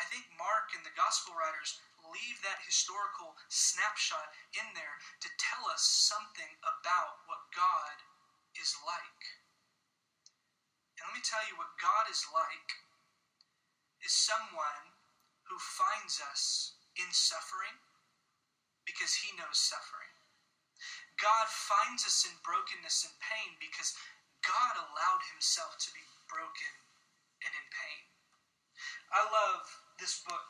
I 0.00 0.04
think 0.10 0.26
Mark 0.34 0.74
and 0.74 0.82
the 0.82 0.98
gospel 0.98 1.36
writers 1.38 1.78
leave 2.12 2.40
that 2.44 2.64
historical 2.66 3.32
snapshot 3.48 4.28
in 4.52 4.66
there 4.76 4.98
to 5.24 5.28
tell 5.40 5.64
us 5.70 5.84
something 5.84 6.52
about 6.60 7.24
what 7.30 7.48
God 7.54 7.96
is 8.58 8.76
like. 8.84 9.22
And 10.98 11.08
let 11.08 11.16
me 11.16 11.24
tell 11.24 11.42
you 11.48 11.56
what 11.56 11.80
God 11.80 12.06
is 12.10 12.26
like 12.30 12.70
is 14.04 14.12
someone 14.12 14.92
who 15.48 15.56
finds 15.56 16.20
us 16.32 16.76
in 17.00 17.08
suffering 17.10 17.76
because 18.84 19.16
he 19.16 19.32
knows 19.36 19.56
suffering. 19.56 20.12
God 21.16 21.48
finds 21.48 22.04
us 22.04 22.26
in 22.28 22.34
brokenness 22.44 23.08
and 23.08 23.16
pain 23.22 23.56
because 23.56 23.96
God 24.44 24.76
allowed 24.76 25.24
himself 25.32 25.80
to 25.80 25.90
be 25.96 26.04
broken 26.28 26.74
and 27.40 27.52
in 27.54 27.66
pain. 27.72 28.13
I 29.14 29.22
love 29.30 29.62
this 30.02 30.26
book 30.26 30.42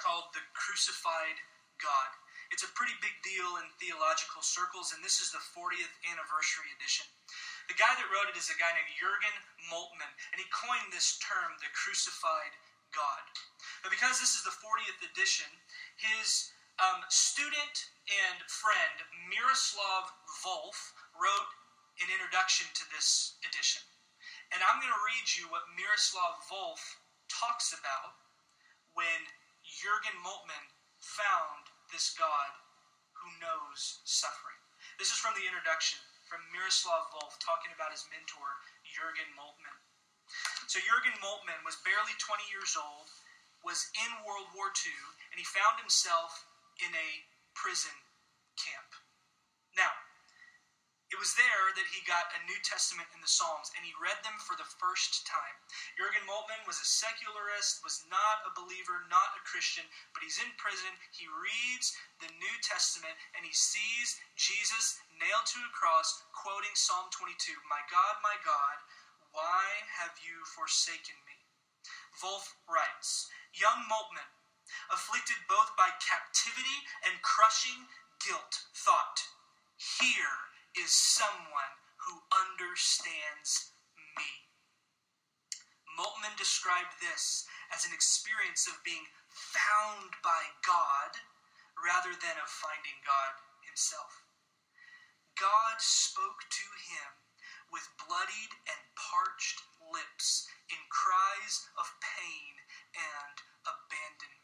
called 0.00 0.32
The 0.32 0.40
Crucified 0.56 1.36
God. 1.76 2.08
It's 2.48 2.64
a 2.64 2.72
pretty 2.72 2.96
big 3.04 3.12
deal 3.20 3.60
in 3.60 3.68
theological 3.76 4.40
circles, 4.40 4.96
and 4.96 5.04
this 5.04 5.20
is 5.20 5.28
the 5.28 5.44
40th 5.52 5.92
anniversary 6.08 6.72
edition. 6.80 7.04
The 7.68 7.76
guy 7.76 7.92
that 7.92 8.08
wrote 8.08 8.32
it 8.32 8.40
is 8.40 8.48
a 8.48 8.56
guy 8.56 8.72
named 8.72 8.96
Jurgen 8.96 9.36
Moltmann, 9.68 10.08
and 10.32 10.40
he 10.40 10.48
coined 10.48 10.88
this 10.88 11.20
term, 11.20 11.52
the 11.60 11.68
crucified 11.76 12.56
God. 12.96 13.24
But 13.84 13.92
because 13.92 14.24
this 14.24 14.32
is 14.32 14.48
the 14.48 14.56
40th 14.56 15.12
edition, 15.12 15.52
his 16.00 16.48
um, 16.80 17.04
student 17.12 17.76
and 18.08 18.40
friend 18.48 19.04
Miroslav 19.28 20.16
Volf 20.40 20.96
wrote 21.12 21.52
an 22.00 22.08
introduction 22.08 22.72
to 22.72 22.88
this 22.88 23.36
edition. 23.44 23.84
And 24.56 24.64
I'm 24.64 24.80
going 24.80 24.96
to 24.96 25.06
read 25.12 25.28
you 25.36 25.52
what 25.52 25.68
Miroslav 25.76 26.40
Volf 26.48 26.80
talks 27.28 27.74
about 27.74 28.16
when 28.94 29.20
Jurgen 29.62 30.16
Moltmann 30.24 30.66
found 30.98 31.68
this 31.92 32.14
God 32.16 32.50
who 33.12 33.30
knows 33.42 34.00
suffering. 34.04 34.58
This 34.98 35.12
is 35.12 35.18
from 35.20 35.34
the 35.36 35.44
introduction 35.44 36.00
from 36.26 36.42
Miroslav 36.50 37.06
Volf 37.14 37.38
talking 37.38 37.70
about 37.70 37.94
his 37.94 38.06
mentor, 38.10 38.58
Jurgen 38.82 39.30
Moltmann. 39.38 39.78
So, 40.66 40.82
Jurgen 40.82 41.14
Moltmann 41.22 41.62
was 41.62 41.78
barely 41.86 42.14
20 42.18 42.42
years 42.50 42.74
old, 42.74 43.06
was 43.62 43.86
in 43.94 44.10
World 44.26 44.50
War 44.58 44.74
II, 44.74 44.98
and 45.30 45.38
he 45.38 45.46
found 45.46 45.78
himself 45.78 46.42
in 46.82 46.90
a 46.90 47.10
prison 47.54 47.94
camp. 48.58 48.90
Now, 49.78 49.94
it 51.14 51.22
was 51.22 51.38
there 51.38 51.70
that 51.78 51.86
he 51.94 52.02
got 52.02 52.34
a 52.34 52.46
New 52.50 52.58
Testament 52.66 53.06
in 53.14 53.22
the 53.22 53.30
Psalms, 53.30 53.70
and 53.78 53.86
he 53.86 53.94
read 53.94 54.18
them 54.26 54.34
for 54.42 54.58
the 54.58 54.66
first 54.66 55.22
time. 55.22 55.54
Jurgen 55.94 56.26
Moltmann 56.26 56.66
was 56.66 56.82
a 56.82 56.88
secularist, 56.88 57.78
was 57.86 58.02
not 58.10 58.42
a 58.42 58.56
believer, 58.58 59.06
not 59.06 59.38
a 59.38 59.46
Christian, 59.46 59.86
but 60.10 60.26
he's 60.26 60.42
in 60.42 60.50
prison. 60.58 60.90
He 61.14 61.30
reads 61.30 61.94
the 62.18 62.30
New 62.42 62.56
Testament, 62.66 63.14
and 63.38 63.46
he 63.46 63.54
sees 63.54 64.18
Jesus 64.34 64.98
nailed 65.14 65.46
to 65.54 65.62
a 65.62 65.70
cross, 65.78 66.26
quoting 66.34 66.74
Psalm 66.74 67.06
22 67.14 67.54
My 67.70 67.82
God, 67.86 68.18
my 68.26 68.34
God, 68.42 68.76
why 69.30 69.62
have 70.02 70.18
you 70.26 70.42
forsaken 70.58 71.14
me? 71.22 71.38
Volf 72.18 72.50
writes 72.66 73.30
Young 73.54 73.86
Moltmann, 73.86 74.34
afflicted 74.90 75.38
both 75.46 75.70
by 75.78 75.94
captivity 76.02 76.82
and 77.06 77.22
crushing 77.22 77.86
guilt, 78.18 78.66
thought, 78.74 79.22
Here 80.02 80.55
is 80.76 80.92
someone 80.92 81.74
who 82.04 82.20
understands 82.30 83.72
me. 84.16 84.28
Moltmann 85.96 86.36
described 86.36 87.00
this 87.00 87.48
as 87.72 87.88
an 87.88 87.96
experience 87.96 88.68
of 88.68 88.84
being 88.84 89.08
found 89.32 90.12
by 90.20 90.52
God 90.60 91.16
rather 91.80 92.12
than 92.12 92.36
of 92.40 92.48
finding 92.48 93.00
God 93.04 93.32
himself. 93.64 94.24
God 95.40 95.80
spoke 95.80 96.44
to 96.48 96.68
him 96.92 97.10
with 97.72 97.88
bloodied 98.00 98.52
and 98.68 98.80
parched 98.96 99.60
lips 99.92 100.48
in 100.68 100.80
cries 100.92 101.68
of 101.80 101.88
pain 102.00 102.52
and 102.96 103.36
abandonment. 103.64 104.35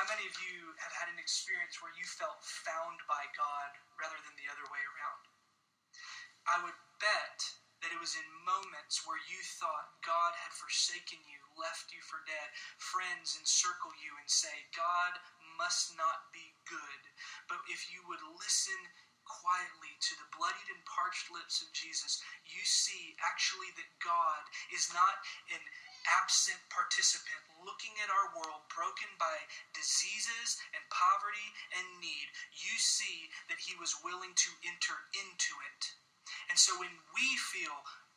How 0.00 0.08
many 0.08 0.24
of 0.24 0.40
you 0.48 0.72
have 0.80 0.96
had 0.96 1.12
an 1.12 1.20
experience 1.20 1.76
where 1.84 1.92
you 1.92 2.08
felt 2.08 2.40
found 2.40 3.04
by 3.04 3.20
God 3.36 3.76
rather 4.00 4.16
than 4.24 4.32
the 4.40 4.48
other 4.48 4.64
way 4.72 4.80
around? 4.80 5.28
I 6.48 6.56
would 6.64 6.80
bet 6.96 7.36
that 7.84 7.92
it 7.92 8.00
was 8.00 8.16
in 8.16 8.24
moments 8.48 9.04
where 9.04 9.20
you 9.28 9.36
thought 9.60 10.00
God 10.00 10.32
had 10.40 10.56
forsaken 10.56 11.20
you, 11.28 11.36
left 11.52 11.92
you 11.92 12.00
for 12.00 12.24
dead, 12.24 12.48
friends 12.80 13.36
encircle 13.36 13.92
you 14.00 14.16
and 14.16 14.24
say, 14.24 14.72
God 14.72 15.20
must 15.60 15.92
not 16.00 16.32
be 16.32 16.48
good. 16.64 17.02
But 17.44 17.60
if 17.68 17.92
you 17.92 18.00
would 18.08 18.24
listen 18.40 18.80
quietly 19.28 20.00
to 20.00 20.16
the 20.16 20.32
bloodied 20.32 20.70
and 20.72 20.80
parched 20.88 21.28
lips 21.28 21.60
of 21.60 21.76
Jesus, 21.76 22.24
you 22.48 22.64
see 22.64 23.20
actually 23.20 23.68
that 23.76 24.00
God 24.00 24.48
is 24.72 24.88
not 24.96 25.20
an 25.52 25.60
absent 26.08 26.60
participant 26.72 27.42
looking 27.64 27.92
at 28.00 28.12
our 28.12 28.32
world 28.36 28.64
broken 28.72 29.08
by 29.20 29.48
diseases 29.76 30.60
and 30.72 30.82
poverty 30.88 31.48
and 31.76 31.86
need, 32.00 32.28
you 32.56 32.74
see 32.80 33.28
that 33.52 33.60
he 33.60 33.76
was 33.76 34.00
willing 34.00 34.32
to 34.36 34.50
enter 34.64 34.96
into 35.12 35.52
it. 35.70 35.82
And 36.48 36.56
so 36.56 36.76
when 36.80 36.92
we 37.12 37.26
feel 37.52 37.74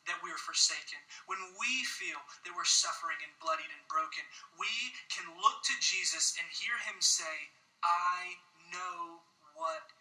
that 0.08 0.20
we're 0.20 0.40
forsaken, 0.40 1.00
when 1.24 1.40
we 1.56 1.72
feel 1.96 2.20
that 2.44 2.52
we're 2.52 2.68
suffering 2.68 3.16
and 3.24 3.32
bloodied 3.40 3.72
and 3.72 3.84
broken, 3.88 4.24
we 4.60 4.70
can 5.08 5.24
look 5.40 5.64
to 5.64 5.76
Jesus 5.80 6.36
and 6.36 6.46
hear 6.52 6.76
him 6.84 7.00
say, 7.00 7.52
I 7.80 8.36
know 8.68 9.24
what 9.56 9.93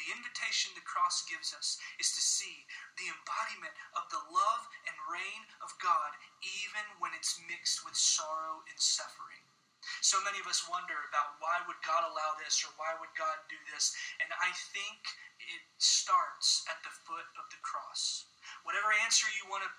the 0.00 0.16
invitation 0.16 0.72
the 0.72 0.88
cross 0.88 1.20
gives 1.28 1.52
us 1.52 1.76
is 2.00 2.08
to 2.16 2.24
see 2.24 2.64
the 2.96 3.12
embodiment 3.12 3.76
of 3.92 4.08
the 4.08 4.24
love 4.32 4.64
and 4.88 4.96
reign 5.12 5.44
of 5.60 5.76
God, 5.76 6.16
even 6.40 6.84
when 6.96 7.12
it's 7.12 7.36
mixed 7.44 7.84
with 7.84 7.92
sorrow 7.92 8.64
and 8.64 8.80
suffering. 8.80 9.44
So 10.00 10.16
many 10.24 10.40
of 10.40 10.48
us 10.48 10.64
wonder 10.64 10.96
about 11.12 11.36
why 11.40 11.60
would 11.68 11.80
God 11.84 12.08
allow 12.08 12.36
this 12.40 12.64
or 12.64 12.72
why 12.80 12.96
would 12.96 13.12
God 13.16 13.36
do 13.52 13.60
this? 13.72 13.92
And 14.24 14.32
I 14.40 14.48
think 14.72 15.00
it 15.40 15.64
starts 15.76 16.64
at 16.68 16.80
the 16.80 16.92
foot 17.04 17.28
of 17.36 17.48
the 17.52 17.60
cross. 17.60 18.24
Whatever 18.64 18.92
answer 19.04 19.28
you 19.36 19.48
want 19.48 19.64
to 19.68 19.72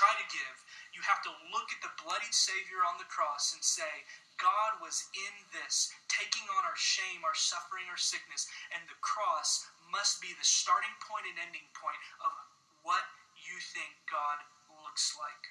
try 0.00 0.16
to 0.16 0.32
give, 0.32 0.56
you 0.96 1.04
have 1.04 1.20
to 1.28 1.32
look 1.52 1.68
at 1.68 1.84
the 1.84 1.92
bloodied 2.00 2.32
Savior 2.32 2.80
on 2.88 2.96
the 2.96 3.12
cross 3.12 3.52
and 3.52 3.60
say, 3.60 4.08
God 4.40 4.80
was 4.80 5.04
in 5.12 5.34
this, 5.52 5.92
taking 6.08 6.48
on 6.56 6.64
our 6.64 6.80
shame, 6.80 7.20
our 7.20 7.36
suffering, 7.36 7.84
our 7.92 8.00
sickness, 8.00 8.48
and 8.72 8.80
the 8.88 8.96
cross 9.04 9.68
must 9.92 10.24
be 10.24 10.32
the 10.32 10.48
starting 10.48 10.96
point 11.04 11.28
and 11.28 11.36
ending 11.36 11.68
point 11.76 12.00
of 12.24 12.32
what 12.80 13.04
you 13.44 13.60
think 13.76 13.92
God 14.08 14.40
looks 14.88 15.12
like. 15.20 15.44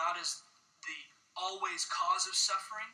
Not 0.00 0.16
as 0.16 0.40
the 0.88 1.00
always 1.36 1.84
cause 1.92 2.24
of 2.24 2.32
suffering, 2.32 2.88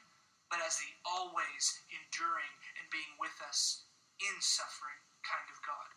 but 0.51 0.59
as 0.67 0.75
the 0.83 0.91
always 1.07 1.79
enduring 1.95 2.51
and 2.83 2.91
being 2.91 3.15
with 3.23 3.39
us 3.47 3.87
in 4.19 4.35
suffering 4.43 4.99
kind 5.23 5.47
of 5.55 5.63
God. 5.63 5.95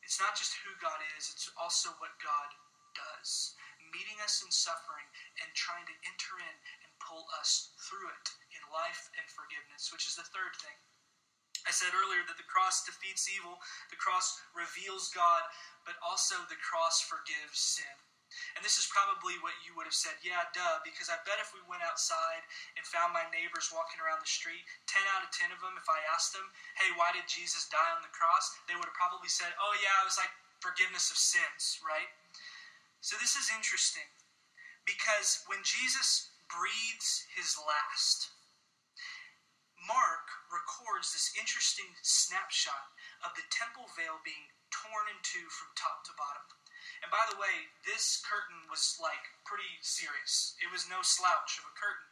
It's 0.00 0.16
not 0.16 0.32
just 0.32 0.56
who 0.64 0.72
God 0.80 0.96
is, 1.20 1.28
it's 1.28 1.52
also 1.60 1.92
what 2.00 2.16
God 2.24 2.48
does. 2.96 3.52
Meeting 3.92 4.18
us 4.24 4.40
in 4.40 4.48
suffering 4.48 5.04
and 5.44 5.52
trying 5.52 5.84
to 5.84 5.96
enter 6.08 6.40
in 6.40 6.56
and 6.82 6.90
pull 7.00 7.28
us 7.36 7.76
through 7.76 8.08
it 8.08 8.28
in 8.56 8.62
life 8.72 9.12
and 9.20 9.28
forgiveness, 9.28 9.92
which 9.92 10.08
is 10.08 10.16
the 10.16 10.26
third 10.32 10.56
thing. 10.58 10.78
I 11.62 11.70
said 11.70 11.94
earlier 11.94 12.26
that 12.26 12.40
the 12.40 12.48
cross 12.50 12.82
defeats 12.82 13.30
evil, 13.30 13.60
the 13.92 14.00
cross 14.00 14.40
reveals 14.50 15.14
God, 15.14 15.46
but 15.86 15.94
also 16.02 16.34
the 16.50 16.58
cross 16.58 16.98
forgives 17.04 17.60
sin. 17.78 17.96
And 18.56 18.64
this 18.64 18.80
is 18.80 18.88
probably 18.88 19.36
what 19.44 19.52
you 19.60 19.76
would 19.76 19.84
have 19.84 19.96
said, 19.96 20.16
yeah, 20.24 20.48
duh, 20.56 20.80
because 20.88 21.12
I 21.12 21.20
bet 21.28 21.36
if 21.36 21.52
we 21.52 21.60
went 21.68 21.84
outside 21.84 22.40
and 22.80 22.84
found 22.88 23.12
my 23.12 23.28
neighbors 23.28 23.68
walking 23.68 24.00
around 24.00 24.24
the 24.24 24.30
street, 24.30 24.64
10 24.88 25.04
out 25.12 25.20
of 25.20 25.30
10 25.36 25.52
of 25.52 25.60
them, 25.60 25.76
if 25.76 25.84
I 25.84 26.00
asked 26.16 26.32
them, 26.32 26.48
hey, 26.80 26.88
why 26.96 27.12
did 27.12 27.28
Jesus 27.28 27.68
die 27.68 27.92
on 27.92 28.00
the 28.00 28.16
cross? 28.16 28.56
They 28.64 28.74
would 28.74 28.88
have 28.88 28.96
probably 28.96 29.28
said, 29.28 29.52
oh, 29.60 29.76
yeah, 29.84 30.00
it 30.00 30.08
was 30.08 30.16
like 30.16 30.32
forgiveness 30.64 31.12
of 31.12 31.20
sins, 31.20 31.76
right? 31.84 32.08
So 33.02 33.18
this 33.18 33.34
is 33.34 33.50
interesting 33.50 34.06
because 34.86 35.42
when 35.50 35.58
Jesus 35.66 36.32
breathes 36.52 37.24
his 37.32 37.56
last. 37.56 38.28
Mark 39.88 40.28
records 40.52 41.10
this 41.10 41.32
interesting 41.34 41.88
snapshot 42.04 42.92
of 43.24 43.34
the 43.34 43.42
temple 43.50 43.88
veil 43.98 44.20
being 44.22 44.52
torn 44.70 45.10
in 45.10 45.18
two 45.24 45.48
from 45.50 45.72
top 45.74 46.04
to 46.06 46.14
bottom. 46.14 46.44
And 47.02 47.10
by 47.10 47.24
the 47.26 47.40
way, 47.40 47.72
this 47.82 48.22
curtain 48.22 48.68
was 48.70 49.00
like 49.02 49.24
pretty 49.42 49.80
serious. 49.82 50.54
It 50.62 50.70
was 50.70 50.86
no 50.86 51.02
slouch 51.02 51.58
of 51.58 51.66
a 51.66 51.74
curtain. 51.74 52.10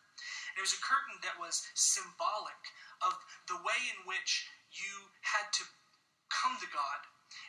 It 0.59 0.65
was 0.65 0.75
a 0.75 0.83
curtain 0.83 1.23
that 1.23 1.39
was 1.39 1.69
symbolic 1.79 2.59
of 3.05 3.15
the 3.47 3.61
way 3.63 3.81
in 3.95 4.03
which 4.09 4.51
you 4.75 5.15
had 5.23 5.47
to 5.61 5.65
come 6.33 6.59
to 6.59 6.69
God 6.75 7.01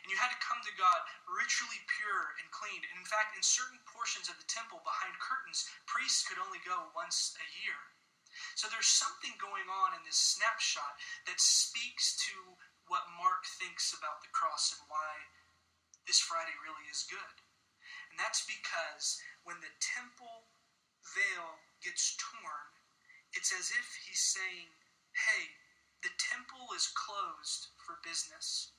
and 0.02 0.08
you 0.10 0.18
had 0.18 0.30
to 0.30 0.44
come 0.44 0.62
to 0.62 0.80
God 0.80 1.00
ritually 1.26 1.80
pure 1.98 2.34
and 2.38 2.46
clean. 2.54 2.82
And 2.86 2.98
in 3.02 3.08
fact, 3.08 3.34
in 3.34 3.42
certain 3.42 3.78
portions 3.86 4.30
of 4.30 4.38
the 4.38 4.48
temple 4.50 4.82
behind 4.82 5.14
curtains, 5.18 5.66
priests 5.86 6.26
could 6.26 6.38
only 6.38 6.62
go 6.62 6.90
once 6.94 7.34
a 7.38 7.46
year. 7.62 7.78
So 8.56 8.68
there's 8.68 8.88
something 8.88 9.36
going 9.36 9.68
on 9.68 9.94
in 9.96 10.02
this 10.08 10.18
snapshot 10.18 10.96
that 11.28 11.40
speaks 11.40 12.16
to 12.30 12.34
what 12.88 13.04
Mark 13.20 13.44
thinks 13.60 13.92
about 13.92 14.24
the 14.24 14.32
cross 14.32 14.72
and 14.72 14.82
why 14.88 15.12
this 16.08 16.20
Friday 16.20 16.56
really 16.64 16.84
is 16.90 17.06
good. 17.06 17.36
And 18.10 18.16
that's 18.18 18.44
because 18.44 19.20
when 19.44 19.60
the 19.60 19.72
temple 19.80 20.50
veil 21.16 21.60
gets 21.80 22.16
torn, 22.18 22.68
it's 23.32 23.52
as 23.52 23.72
if 23.72 23.86
he's 24.04 24.20
saying, 24.20 24.68
hey, 25.16 25.56
the 26.04 26.12
temple 26.18 26.68
is 26.76 26.92
closed 26.92 27.72
for 27.80 28.02
business. 28.04 28.76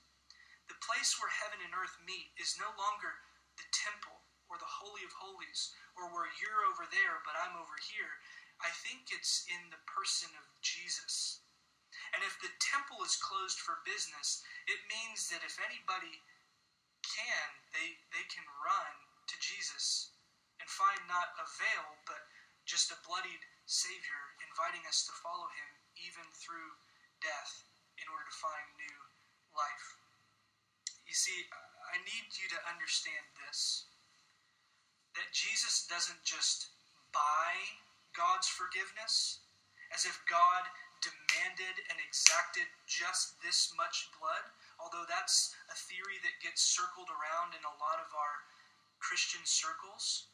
The 0.73 0.89
place 0.89 1.21
where 1.21 1.29
heaven 1.29 1.61
and 1.61 1.77
earth 1.77 2.01
meet 2.01 2.33
is 2.41 2.57
no 2.57 2.65
longer 2.73 3.13
the 3.61 3.69
temple 3.69 4.25
or 4.49 4.57
the 4.57 4.73
Holy 4.81 5.05
of 5.05 5.13
Holies 5.13 5.69
or 5.93 6.09
where 6.09 6.25
you're 6.41 6.65
over 6.65 6.89
there 6.89 7.21
but 7.21 7.37
I'm 7.37 7.53
over 7.61 7.77
here. 7.93 8.09
I 8.57 8.73
think 8.81 9.13
it's 9.13 9.45
in 9.53 9.69
the 9.69 9.77
person 9.85 10.33
of 10.33 10.49
Jesus. 10.65 11.45
And 12.17 12.25
if 12.25 12.41
the 12.41 12.49
temple 12.57 13.05
is 13.05 13.21
closed 13.21 13.61
for 13.61 13.85
business, 13.85 14.41
it 14.65 14.81
means 14.89 15.29
that 15.29 15.45
if 15.45 15.61
anybody 15.61 16.25
can, 17.05 17.47
they, 17.69 17.93
they 18.09 18.25
can 18.33 18.45
run 18.65 18.93
to 19.29 19.35
Jesus 19.45 20.17
and 20.57 20.65
find 20.65 21.05
not 21.05 21.37
a 21.37 21.45
veil, 21.45 22.01
but 22.09 22.25
just 22.65 22.89
a 22.89 22.97
bloodied 23.05 23.45
Savior 23.69 24.21
inviting 24.41 24.81
us 24.89 25.05
to 25.05 25.13
follow 25.21 25.53
him 25.53 25.69
even 26.01 26.25
through 26.33 26.81
death 27.21 27.69
in 28.01 28.09
order 28.09 28.25
to 28.25 28.41
find 28.41 28.65
new 28.81 28.97
life. 29.53 30.02
You 31.13 31.21
see, 31.29 31.45
I 31.93 32.01
need 32.09 32.25
you 32.41 32.49
to 32.57 32.65
understand 32.73 33.21
this 33.45 33.85
that 35.13 35.29
Jesus 35.29 35.85
doesn't 35.85 36.25
just 36.25 36.73
buy 37.13 37.53
God's 38.17 38.49
forgiveness 38.49 39.45
as 39.93 40.09
if 40.09 40.17
God 40.25 40.65
demanded 41.05 41.85
and 41.93 42.01
exacted 42.01 42.65
just 42.89 43.37
this 43.45 43.69
much 43.77 44.09
blood, 44.17 44.41
although 44.81 45.05
that's 45.05 45.53
a 45.69 45.77
theory 45.85 46.17
that 46.25 46.41
gets 46.41 46.65
circled 46.65 47.13
around 47.13 47.53
in 47.53 47.61
a 47.61 47.77
lot 47.77 48.01
of 48.01 48.09
our 48.09 48.35
Christian 48.97 49.45
circles. 49.45 50.33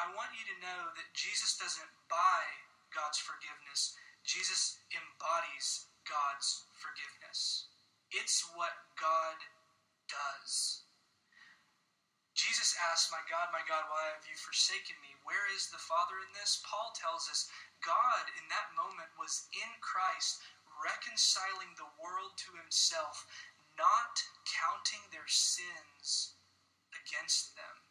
I 0.00 0.08
want 0.16 0.32
you 0.32 0.48
to 0.48 0.62
know 0.64 0.88
that 0.96 1.12
Jesus 1.12 1.60
doesn't 1.60 1.92
buy 2.08 2.44
God's 2.96 3.20
forgiveness, 3.20 3.92
Jesus 4.24 4.80
embodies 4.88 5.84
God's 6.08 6.64
forgiveness. 6.80 7.68
It's 8.08 8.40
what 8.56 8.72
God 8.96 9.36
does. 10.10 10.84
Jesus 12.34 12.74
asked, 12.90 13.14
My 13.14 13.22
God, 13.30 13.54
my 13.54 13.62
God, 13.62 13.86
why 13.88 14.10
have 14.10 14.26
you 14.26 14.34
forsaken 14.34 14.98
me? 14.98 15.14
Where 15.22 15.46
is 15.54 15.70
the 15.70 15.78
Father 15.80 16.18
in 16.18 16.30
this? 16.34 16.58
Paul 16.66 16.90
tells 16.98 17.30
us 17.30 17.46
God 17.78 18.26
in 18.34 18.50
that 18.50 18.74
moment 18.74 19.14
was 19.14 19.46
in 19.54 19.70
Christ, 19.78 20.42
reconciling 20.82 21.78
the 21.78 21.94
world 21.94 22.34
to 22.42 22.58
himself, 22.58 23.22
not 23.78 24.18
counting 24.50 25.06
their 25.14 25.30
sins 25.30 26.34
against 26.90 27.54
them. 27.54 27.86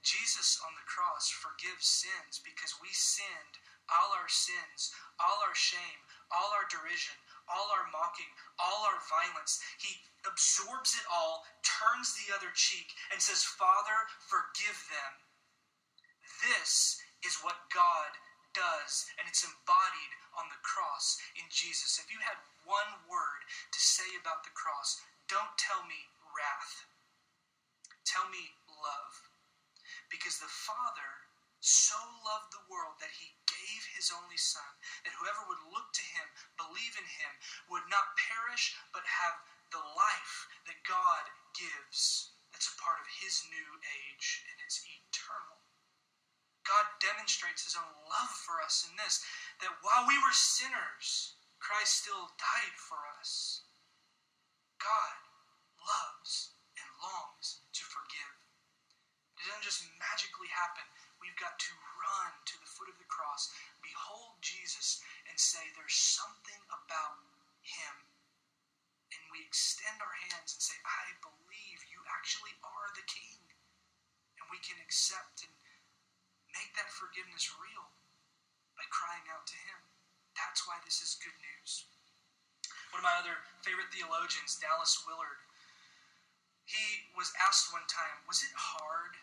Jesus 0.00 0.56
on 0.64 0.72
the 0.80 0.88
cross 0.88 1.28
forgives 1.28 1.84
sins 1.84 2.40
because 2.40 2.80
we 2.80 2.88
sinned 2.88 3.60
all 3.92 4.16
our 4.16 4.32
sins, 4.32 4.96
all 5.20 5.44
our 5.44 5.52
shame, 5.52 6.00
all 6.32 6.56
our 6.56 6.64
derision, 6.72 7.19
all 7.50 7.68
our 7.74 7.90
mocking, 7.90 8.30
all 8.56 8.86
our 8.86 9.00
violence. 9.10 9.60
He 9.82 9.98
absorbs 10.24 10.94
it 10.94 11.06
all, 11.10 11.44
turns 11.66 12.14
the 12.14 12.30
other 12.32 12.54
cheek, 12.54 12.94
and 13.10 13.18
says, 13.18 13.42
Father, 13.42 14.06
forgive 14.30 14.78
them. 14.88 15.12
This 16.46 17.02
is 17.26 17.42
what 17.42 17.68
God 17.74 18.16
does, 18.56 19.06
and 19.18 19.28
it's 19.28 19.46
embodied 19.46 20.12
on 20.34 20.48
the 20.50 20.62
cross 20.64 21.20
in 21.38 21.46
Jesus. 21.52 22.00
If 22.00 22.10
you 22.10 22.18
had 22.22 22.38
one 22.66 22.92
word 23.06 23.42
to 23.46 23.80
say 23.80 24.08
about 24.18 24.42
the 24.42 24.54
cross, 24.54 24.98
don't 25.28 25.54
tell 25.58 25.86
me 25.86 26.10
wrath. 26.34 26.86
Tell 28.06 28.26
me 28.32 28.56
love. 28.66 29.14
Because 30.10 30.42
the 30.42 30.50
Father 30.50 31.19
so 31.60 31.96
loved 32.24 32.50
the 32.52 32.66
world 32.72 32.96
that 33.00 33.12
he 33.12 33.36
gave 33.44 33.82
his 33.92 34.08
only 34.08 34.40
Son, 34.40 34.66
that 35.04 35.16
whoever 35.16 35.44
would 35.44 35.60
look 35.68 35.92
to 35.92 36.04
him, 36.16 36.26
believe 36.56 36.96
in 36.96 37.04
him, 37.04 37.32
would 37.68 37.84
not 37.92 38.16
perish, 38.16 38.72
but 38.96 39.04
have 39.04 39.36
the 39.70 39.84
life 39.96 40.48
that 40.64 40.80
God 40.88 41.24
gives. 41.52 42.32
That's 42.50 42.72
a 42.72 42.80
part 42.80 42.98
of 42.98 43.20
his 43.20 43.44
new 43.52 43.70
age, 43.84 44.42
and 44.48 44.56
it's 44.64 44.82
eternal. 44.84 45.60
God 46.64 46.86
demonstrates 47.00 47.64
his 47.64 47.76
own 47.76 47.92
love 48.08 48.32
for 48.46 48.60
us 48.60 48.86
in 48.88 48.96
this 48.96 49.20
that 49.60 49.80
while 49.84 50.08
we 50.08 50.16
were 50.20 50.34
sinners, 50.34 51.36
Christ 51.60 52.04
still 52.04 52.32
died 52.40 52.76
for 52.76 53.00
us. 53.20 53.64
God 54.80 55.16
loves 55.76 56.56
and 56.76 56.88
longs 57.04 57.64
to 57.76 57.82
forgive. 57.84 58.34
It 59.36 59.44
doesn't 59.48 59.64
just 59.64 59.84
magically 59.96 60.48
happen. 60.52 60.84
We've 61.20 61.36
got 61.36 61.60
to 61.60 61.72
run 62.00 62.32
to 62.48 62.56
the 62.56 62.70
foot 62.72 62.88
of 62.88 62.96
the 62.96 63.12
cross, 63.12 63.52
behold 63.84 64.40
Jesus, 64.40 65.04
and 65.28 65.36
say, 65.36 65.60
There's 65.76 65.96
something 65.96 66.60
about 66.72 67.20
him. 67.60 67.94
And 69.12 69.22
we 69.28 69.44
extend 69.44 70.00
our 70.00 70.16
hands 70.32 70.56
and 70.56 70.62
say, 70.62 70.78
I 70.86 71.12
believe 71.20 71.78
you 71.92 72.00
actually 72.08 72.56
are 72.64 72.88
the 72.96 73.04
King. 73.04 73.42
And 74.40 74.46
we 74.48 74.62
can 74.62 74.78
accept 74.80 75.44
and 75.44 75.52
make 76.56 76.72
that 76.78 76.88
forgiveness 76.94 77.52
real 77.58 77.86
by 78.78 78.86
crying 78.88 79.26
out 79.28 79.44
to 79.50 79.58
him. 79.60 79.80
That's 80.38 80.64
why 80.64 80.80
this 80.86 81.02
is 81.04 81.20
good 81.20 81.36
news. 81.36 81.84
One 82.94 83.02
of 83.02 83.06
my 83.06 83.18
other 83.20 83.38
favorite 83.62 83.92
theologians, 83.92 84.58
Dallas 84.58 85.04
Willard, 85.04 85.42
he 86.66 87.10
was 87.18 87.34
asked 87.38 87.74
one 87.74 87.86
time, 87.90 88.22
Was 88.30 88.42
it 88.46 88.54
hard 88.54 89.18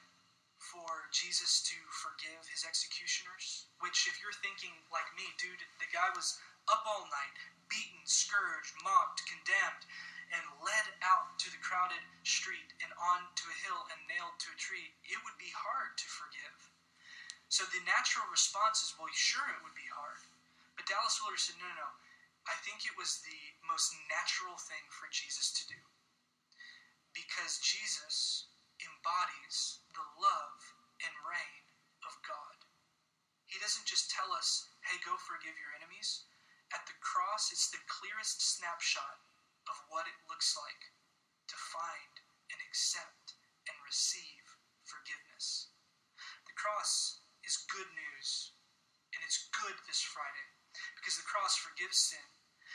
for 0.71 1.07
Jesus 1.15 1.63
to 1.71 1.77
forgive 1.91 2.43
his 2.51 2.67
executioners. 2.67 3.71
Which, 3.79 4.07
if 4.07 4.19
you're 4.19 4.35
thinking 4.43 4.73
like 4.91 5.07
me, 5.15 5.23
dude, 5.39 5.63
the 5.79 5.89
guy 5.91 6.11
was 6.11 6.39
up 6.67 6.83
all 6.83 7.07
night, 7.07 7.37
beaten, 7.71 8.03
scourged, 8.03 8.75
mocked, 8.83 9.23
condemned, 9.27 9.87
and 10.35 10.43
led 10.59 10.87
out 11.07 11.39
to 11.39 11.47
the 11.47 11.63
crowded 11.63 12.03
street 12.27 12.75
and 12.83 12.91
onto 12.99 13.47
a 13.47 13.61
hill 13.63 13.87
and 13.95 13.99
nailed 14.11 14.35
to 14.43 14.51
a 14.51 14.59
tree. 14.59 14.91
It 15.07 15.23
would 15.23 15.39
be 15.39 15.51
hard 15.55 15.95
to 15.95 16.07
forgive. 16.11 16.57
So 17.47 17.63
the 17.71 17.79
natural 17.87 18.27
response 18.27 18.83
is, 18.83 18.91
well, 18.99 19.07
sure, 19.15 19.47
it 19.55 19.63
would 19.63 19.77
be 19.79 19.87
hard. 19.87 20.19
But 20.75 20.83
Dallas 20.91 21.15
Willard 21.23 21.39
said, 21.39 21.55
no, 21.55 21.67
no, 21.71 21.87
no. 21.87 21.91
I 22.43 22.55
think 22.63 22.83
it 22.83 22.95
was 22.99 23.23
the 23.23 23.41
most 23.67 23.95
natural 24.11 24.59
thing 24.59 24.83
for 24.91 25.07
Jesus 25.11 25.55
to 25.55 25.63
do. 25.71 25.79
Because 27.15 27.63
Jesus 27.63 28.51
embodies 28.81 29.81
the 29.93 30.05
love 30.21 30.59
and 31.01 31.13
reign 31.25 31.65
of 32.05 32.13
God. 32.25 32.57
He 33.47 33.57
doesn't 33.63 33.87
just 33.87 34.11
tell 34.11 34.29
us, 34.35 34.67
hey, 34.85 34.99
go 35.01 35.15
forgive 35.17 35.55
your 35.57 35.73
enemies. 35.77 36.27
At 36.75 36.83
the 36.83 36.99
cross, 36.99 37.49
it's 37.49 37.71
the 37.71 37.81
clearest 37.87 38.43
snapshot 38.43 39.23
of 39.71 39.77
what 39.87 40.07
it 40.07 40.27
looks 40.27 40.51
like 40.59 40.83
to 41.47 41.57
find 41.71 42.13
and 42.51 42.59
accept 42.67 43.39
and 43.67 43.75
receive 43.87 44.43
forgiveness. 44.83 45.71
The 46.47 46.59
cross 46.59 47.23
is 47.47 47.67
good 47.71 47.87
news, 47.95 48.51
and 49.15 49.23
it's 49.23 49.47
good 49.55 49.79
this 49.87 50.03
Friday 50.03 50.47
because 50.99 51.15
the 51.15 51.27
cross 51.27 51.55
forgives 51.55 52.11
sin, 52.11 52.27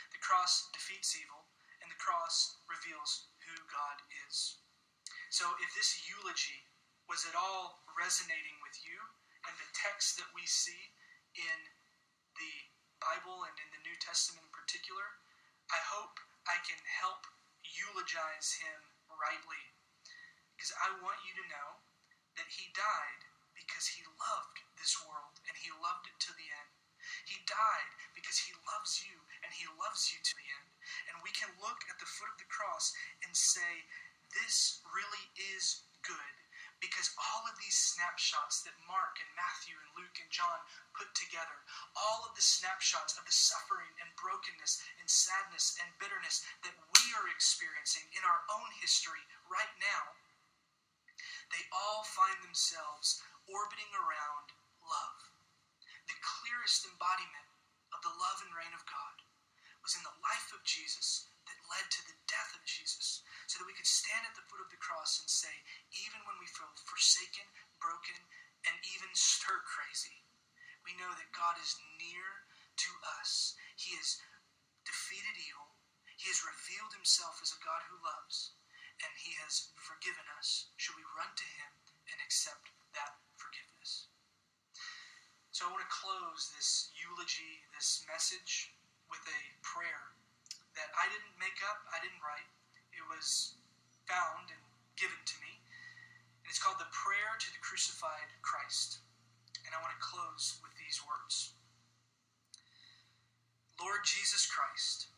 the 0.09 0.21
cross 0.25 0.69
defeats 0.73 1.13
evil, 1.13 1.45
and 1.81 1.89
the 1.89 2.01
cross 2.01 2.57
reveals 2.65 3.29
who 3.45 3.55
God 3.69 4.01
is. 4.25 4.57
So 5.33 5.49
if 5.65 5.73
this 5.73 5.97
eulogy 6.05 6.61
was 7.09 7.25
at 7.25 7.33
all 7.33 7.81
resonating 7.97 8.53
with 8.61 8.77
you 8.85 9.01
and 9.49 9.53
the 9.57 9.73
text 9.73 10.21
that 10.21 10.29
we 10.29 10.45
see 10.45 10.93
in 11.33 11.57
the 12.37 12.53
Bible 13.01 13.41
and 13.41 13.57
in 13.57 13.69
the 13.73 13.81
New 13.81 13.97
Testament 13.97 14.45
in 14.45 14.53
particular, 14.53 15.17
I 15.73 15.81
hope 15.89 16.21
I 16.45 16.61
can 16.61 16.77
help 16.85 17.25
eulogize 17.65 18.61
him 18.61 18.77
rightly. 19.09 19.73
Because 20.53 20.69
I 20.77 21.01
want 21.01 21.25
you 21.25 21.33
to 21.33 21.49
know 21.49 21.81
that 22.37 22.53
he 22.53 22.69
died 22.77 23.25
because 23.57 23.89
he 23.89 24.05
loved 24.05 24.61
this 24.77 25.01
world 25.01 25.41
and 25.49 25.57
he 25.57 25.73
loved 25.81 26.13
it 26.13 26.17
to 26.29 26.31
the 26.37 26.45
end. 26.45 26.77
He 27.25 27.41
died 27.49 27.89
because 28.13 28.37
he 28.37 28.53
loves 28.69 29.01
you 29.01 29.17
and 29.41 29.49
he 29.49 29.65
loves 29.81 30.13
you 30.13 30.21
to 30.21 30.33
the 30.37 30.45
end. 30.45 30.69
And 31.09 31.25
we 31.25 31.33
can 31.33 31.49
look 31.57 31.81
at 31.89 31.97
the 31.97 32.05
foot 32.05 32.29
of 32.29 32.37
the 32.37 32.53
cross 32.53 32.93
and 33.25 33.33
say, 33.33 33.89
this 34.41 34.81
really 34.89 35.25
is 35.55 35.85
good 36.01 36.33
because 36.83 37.15
all 37.15 37.47
of 37.47 37.55
these 37.63 37.79
snapshots 37.79 38.59
that 38.67 38.75
Mark 38.83 39.15
and 39.23 39.31
Matthew 39.39 39.71
and 39.79 39.91
Luke 39.95 40.19
and 40.19 40.27
John 40.27 40.59
put 40.91 41.07
together, 41.15 41.63
all 41.95 42.27
of 42.27 42.35
the 42.35 42.43
snapshots 42.43 43.15
of 43.15 43.23
the 43.23 43.31
suffering 43.31 43.93
and 44.03 44.11
brokenness 44.19 44.83
and 44.99 45.07
sadness 45.07 45.79
and 45.79 45.87
bitterness 45.95 46.43
that 46.67 46.75
we 46.75 47.05
are 47.15 47.31
experiencing 47.31 48.03
in 48.11 48.23
our 48.27 48.43
own 48.51 48.67
history 48.83 49.23
right 49.47 49.71
now, 49.79 50.03
they 51.55 51.63
all 51.71 52.03
find 52.03 52.35
themselves 52.43 53.23
orbiting 53.47 53.91
around 53.95 54.51
love. 54.83 55.19
The 56.11 56.19
clearest 56.19 56.83
embodiment 56.83 57.47
of 57.95 58.03
the 58.03 58.11
love 58.11 58.43
and 58.43 58.51
reign 58.51 58.75
of 58.75 58.83
God 58.83 59.23
was 59.79 59.95
in 59.95 60.03
the 60.03 60.19
life 60.19 60.51
of 60.51 60.67
Jesus 60.67 61.31
that 61.47 61.69
led 61.69 61.87
to 61.91 62.01
the 62.07 62.17
death 62.29 62.51
of 62.55 62.63
Jesus 62.63 63.21
so 63.47 63.59
that 63.59 63.69
we 63.69 63.75
could 63.75 63.89
stand 63.89 64.23
at 64.23 64.35
the 64.35 64.45
foot 64.47 64.63
of 64.63 64.71
the 64.71 64.79
cross 64.79 65.19
and 65.19 65.29
say, 65.29 65.51
even 65.91 66.19
when 66.23 66.37
we 66.39 66.47
feel 66.49 66.71
forsaken, 66.87 67.45
broken, 67.79 68.19
and 68.63 68.75
even 68.95 69.11
stir 69.11 69.59
crazy, 69.67 70.23
we 70.87 70.95
know 70.95 71.11
that 71.15 71.35
God 71.35 71.59
is 71.59 71.79
near 71.99 72.47
to 72.79 72.91
us. 73.19 73.55
He 73.75 73.95
has 73.99 74.19
defeated 74.87 75.35
evil, 75.39 75.75
He 76.19 76.27
has 76.31 76.43
revealed 76.43 76.95
Himself 76.95 77.39
as 77.43 77.51
a 77.51 77.63
God 77.63 77.83
who 77.87 77.99
loves, 78.03 78.55
and 79.03 79.11
He 79.19 79.35
has 79.43 79.71
forgiven 79.75 80.27
us. 80.39 80.71
Should 80.79 80.95
we 80.95 81.15
run 81.15 81.31
to 81.31 81.47
Him 81.59 81.71
and 82.11 82.19
accept 82.23 82.71
that 82.95 83.19
forgiveness? 83.35 84.11
So 85.51 85.67
I 85.67 85.71
want 85.71 85.85
to 85.85 85.91
close 85.91 86.49
this 86.55 86.89
eulogy, 86.97 87.61
this 87.77 88.01
message, 88.09 88.73
with 89.05 89.21
a 89.21 89.41
prayer 89.61 90.12
that 90.77 90.89
I 90.97 91.05
didn't 91.09 91.37
make 91.37 91.59
up, 91.69 91.85
I 91.93 92.01
didn't 92.01 92.21
write. 92.21 92.49
It 92.93 93.05
was 93.09 93.57
found 94.09 94.49
and 94.49 94.63
given 94.97 95.17
to 95.17 95.35
me. 95.41 95.53
And 96.43 96.49
it's 96.49 96.61
called 96.61 96.81
the 96.81 96.89
Prayer 96.93 97.37
to 97.39 97.49
the 97.53 97.61
Crucified 97.61 98.29
Christ. 98.41 99.01
And 99.65 99.71
I 99.73 99.81
want 99.81 99.93
to 99.95 100.01
close 100.01 100.59
with 100.61 100.73
these 100.77 101.01
words 101.05 101.53
Lord 103.81 104.05
Jesus 104.05 104.45
Christ, 104.47 105.11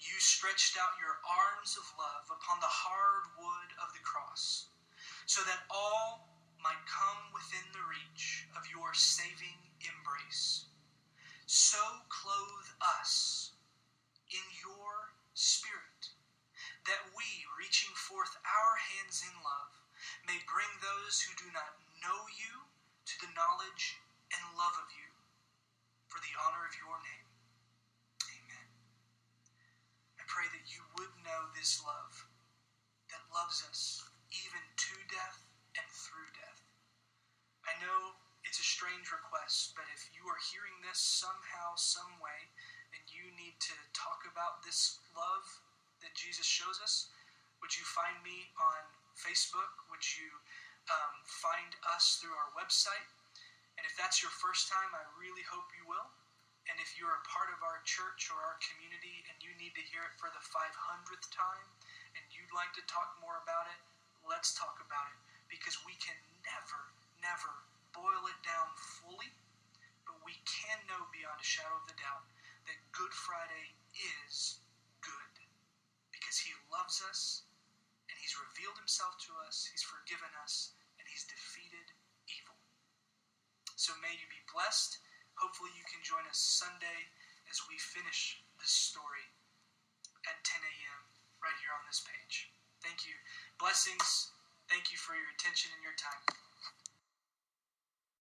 you 0.00 0.16
stretched 0.22 0.78
out 0.80 0.96
your 0.96 1.20
arms 1.26 1.76
of 1.76 1.84
love 2.00 2.32
upon 2.32 2.56
the 2.62 2.70
hard 2.70 3.28
wood 3.36 3.70
of 3.82 3.92
the 3.92 4.00
cross, 4.00 4.72
so 5.26 5.42
that 5.44 5.68
all 5.68 6.32
might 6.62 6.80
come 6.88 7.28
within 7.36 7.66
the 7.76 7.84
reach 7.84 8.48
of 8.56 8.64
your 8.72 8.94
saving 8.94 9.58
embrace. 9.84 10.64
So 11.44 11.82
clothe 12.08 12.70
us 13.00 13.52
in 14.30 14.44
your 14.62 14.79
spirit, 15.40 16.12
that 16.84 17.08
we, 17.16 17.24
reaching 17.56 17.96
forth 17.96 18.36
our 18.44 18.74
hands 18.76 19.24
in 19.24 19.32
love, 19.40 19.72
may 20.28 20.36
bring 20.44 20.68
those 20.84 21.24
who 21.24 21.32
do 21.40 21.48
not 21.56 21.80
know 22.04 22.28
you 22.28 22.68
to 23.08 23.14
the 23.24 23.32
knowledge 23.32 23.96
and 24.36 24.56
love 24.60 24.76
of 24.76 24.92
you, 24.92 25.08
for 26.12 26.20
the 26.20 26.36
honor 26.44 26.68
of 26.68 26.76
your 26.76 26.96
name. 27.00 27.28
Amen. 28.28 28.68
I 30.20 30.22
pray 30.28 30.44
that 30.52 30.68
you 30.68 30.84
would 31.00 31.14
know 31.24 31.48
this 31.56 31.80
love 31.80 32.28
that 33.08 33.32
loves 33.32 33.64
us 33.64 34.04
even 34.28 34.62
to 34.76 34.94
death 35.08 35.40
and 35.74 35.88
through 35.88 36.30
death. 36.36 36.62
I 37.64 37.74
know 37.80 38.14
it's 38.44 38.60
a 38.60 38.66
strange 38.66 39.08
request, 39.08 39.72
but 39.72 39.88
if 39.92 40.04
you 40.12 40.24
are 40.28 40.48
hearing 40.52 40.78
this 40.84 41.00
somehow, 41.00 41.76
some 41.76 42.20
way, 42.20 42.52
and 42.94 43.02
you 43.10 43.26
need 43.38 43.56
to 43.62 43.76
talk 43.92 44.26
about 44.26 44.62
this 44.66 44.98
love 45.14 45.46
that 46.02 46.12
Jesus 46.16 46.46
shows 46.46 46.80
us, 46.82 47.12
would 47.60 47.72
you 47.76 47.84
find 47.84 48.16
me 48.24 48.48
on 48.56 48.82
Facebook? 49.16 49.70
Would 49.92 50.04
you 50.16 50.30
um, 50.88 51.14
find 51.28 51.70
us 51.92 52.18
through 52.18 52.32
our 52.32 52.50
website? 52.56 53.06
And 53.76 53.84
if 53.84 53.94
that's 53.96 54.24
your 54.24 54.32
first 54.32 54.68
time, 54.68 54.90
I 54.96 55.04
really 55.20 55.44
hope 55.48 55.68
you 55.76 55.84
will. 55.88 56.08
And 56.68 56.76
if 56.80 56.96
you're 56.96 57.16
a 57.16 57.24
part 57.28 57.48
of 57.52 57.60
our 57.64 57.80
church 57.88 58.28
or 58.28 58.38
our 58.38 58.56
community 58.60 59.24
and 59.28 59.36
you 59.40 59.52
need 59.56 59.72
to 59.74 59.84
hear 59.88 60.04
it 60.04 60.14
for 60.20 60.28
the 60.32 60.42
500th 60.44 61.28
time 61.32 61.66
and 62.14 62.22
you'd 62.30 62.52
like 62.52 62.70
to 62.76 62.84
talk 62.84 63.16
more 63.18 63.40
about 63.42 63.66
it, 63.72 63.80
let's 64.24 64.52
talk 64.52 64.78
about 64.84 65.08
it 65.10 65.18
because 65.48 65.80
we 65.82 65.96
can 65.98 66.14
never, 66.46 66.80
never 67.24 67.50
boil 67.96 68.28
it 68.30 68.38
down 68.44 68.70
fully, 68.76 69.32
but 70.06 70.20
we 70.22 70.36
can 70.46 70.78
know 70.86 71.08
beyond 71.10 71.40
a 71.40 71.46
shadow 71.46 71.74
of 71.80 71.88
a 71.90 71.96
doubt 71.98 72.22
that 72.70 72.94
Good 72.94 73.10
Friday 73.10 73.74
is 74.30 74.62
good 75.02 75.34
because 76.14 76.38
He 76.38 76.54
loves 76.70 77.02
us 77.10 77.42
and 78.06 78.14
He's 78.22 78.38
revealed 78.38 78.78
Himself 78.78 79.18
to 79.26 79.34
us, 79.42 79.66
He's 79.66 79.82
forgiven 79.82 80.30
us, 80.38 80.78
and 81.02 81.04
He's 81.10 81.26
defeated 81.26 81.90
evil. 82.30 82.54
So 83.74 83.90
may 83.98 84.14
you 84.14 84.26
be 84.30 84.38
blessed. 84.54 85.02
Hopefully, 85.34 85.74
you 85.74 85.82
can 85.90 85.98
join 86.06 86.22
us 86.30 86.38
Sunday 86.38 87.10
as 87.50 87.58
we 87.66 87.74
finish 87.74 88.38
this 88.62 88.70
story 88.70 89.26
at 90.30 90.38
10 90.46 90.62
a.m. 90.62 91.00
right 91.42 91.58
here 91.58 91.74
on 91.74 91.82
this 91.90 92.06
page. 92.06 92.54
Thank 92.86 93.02
you. 93.02 93.18
Blessings. 93.58 94.30
Thank 94.70 94.94
you 94.94 94.98
for 95.00 95.18
your 95.18 95.26
attention 95.34 95.74
and 95.74 95.82
your 95.82 95.98
time. 95.98 96.22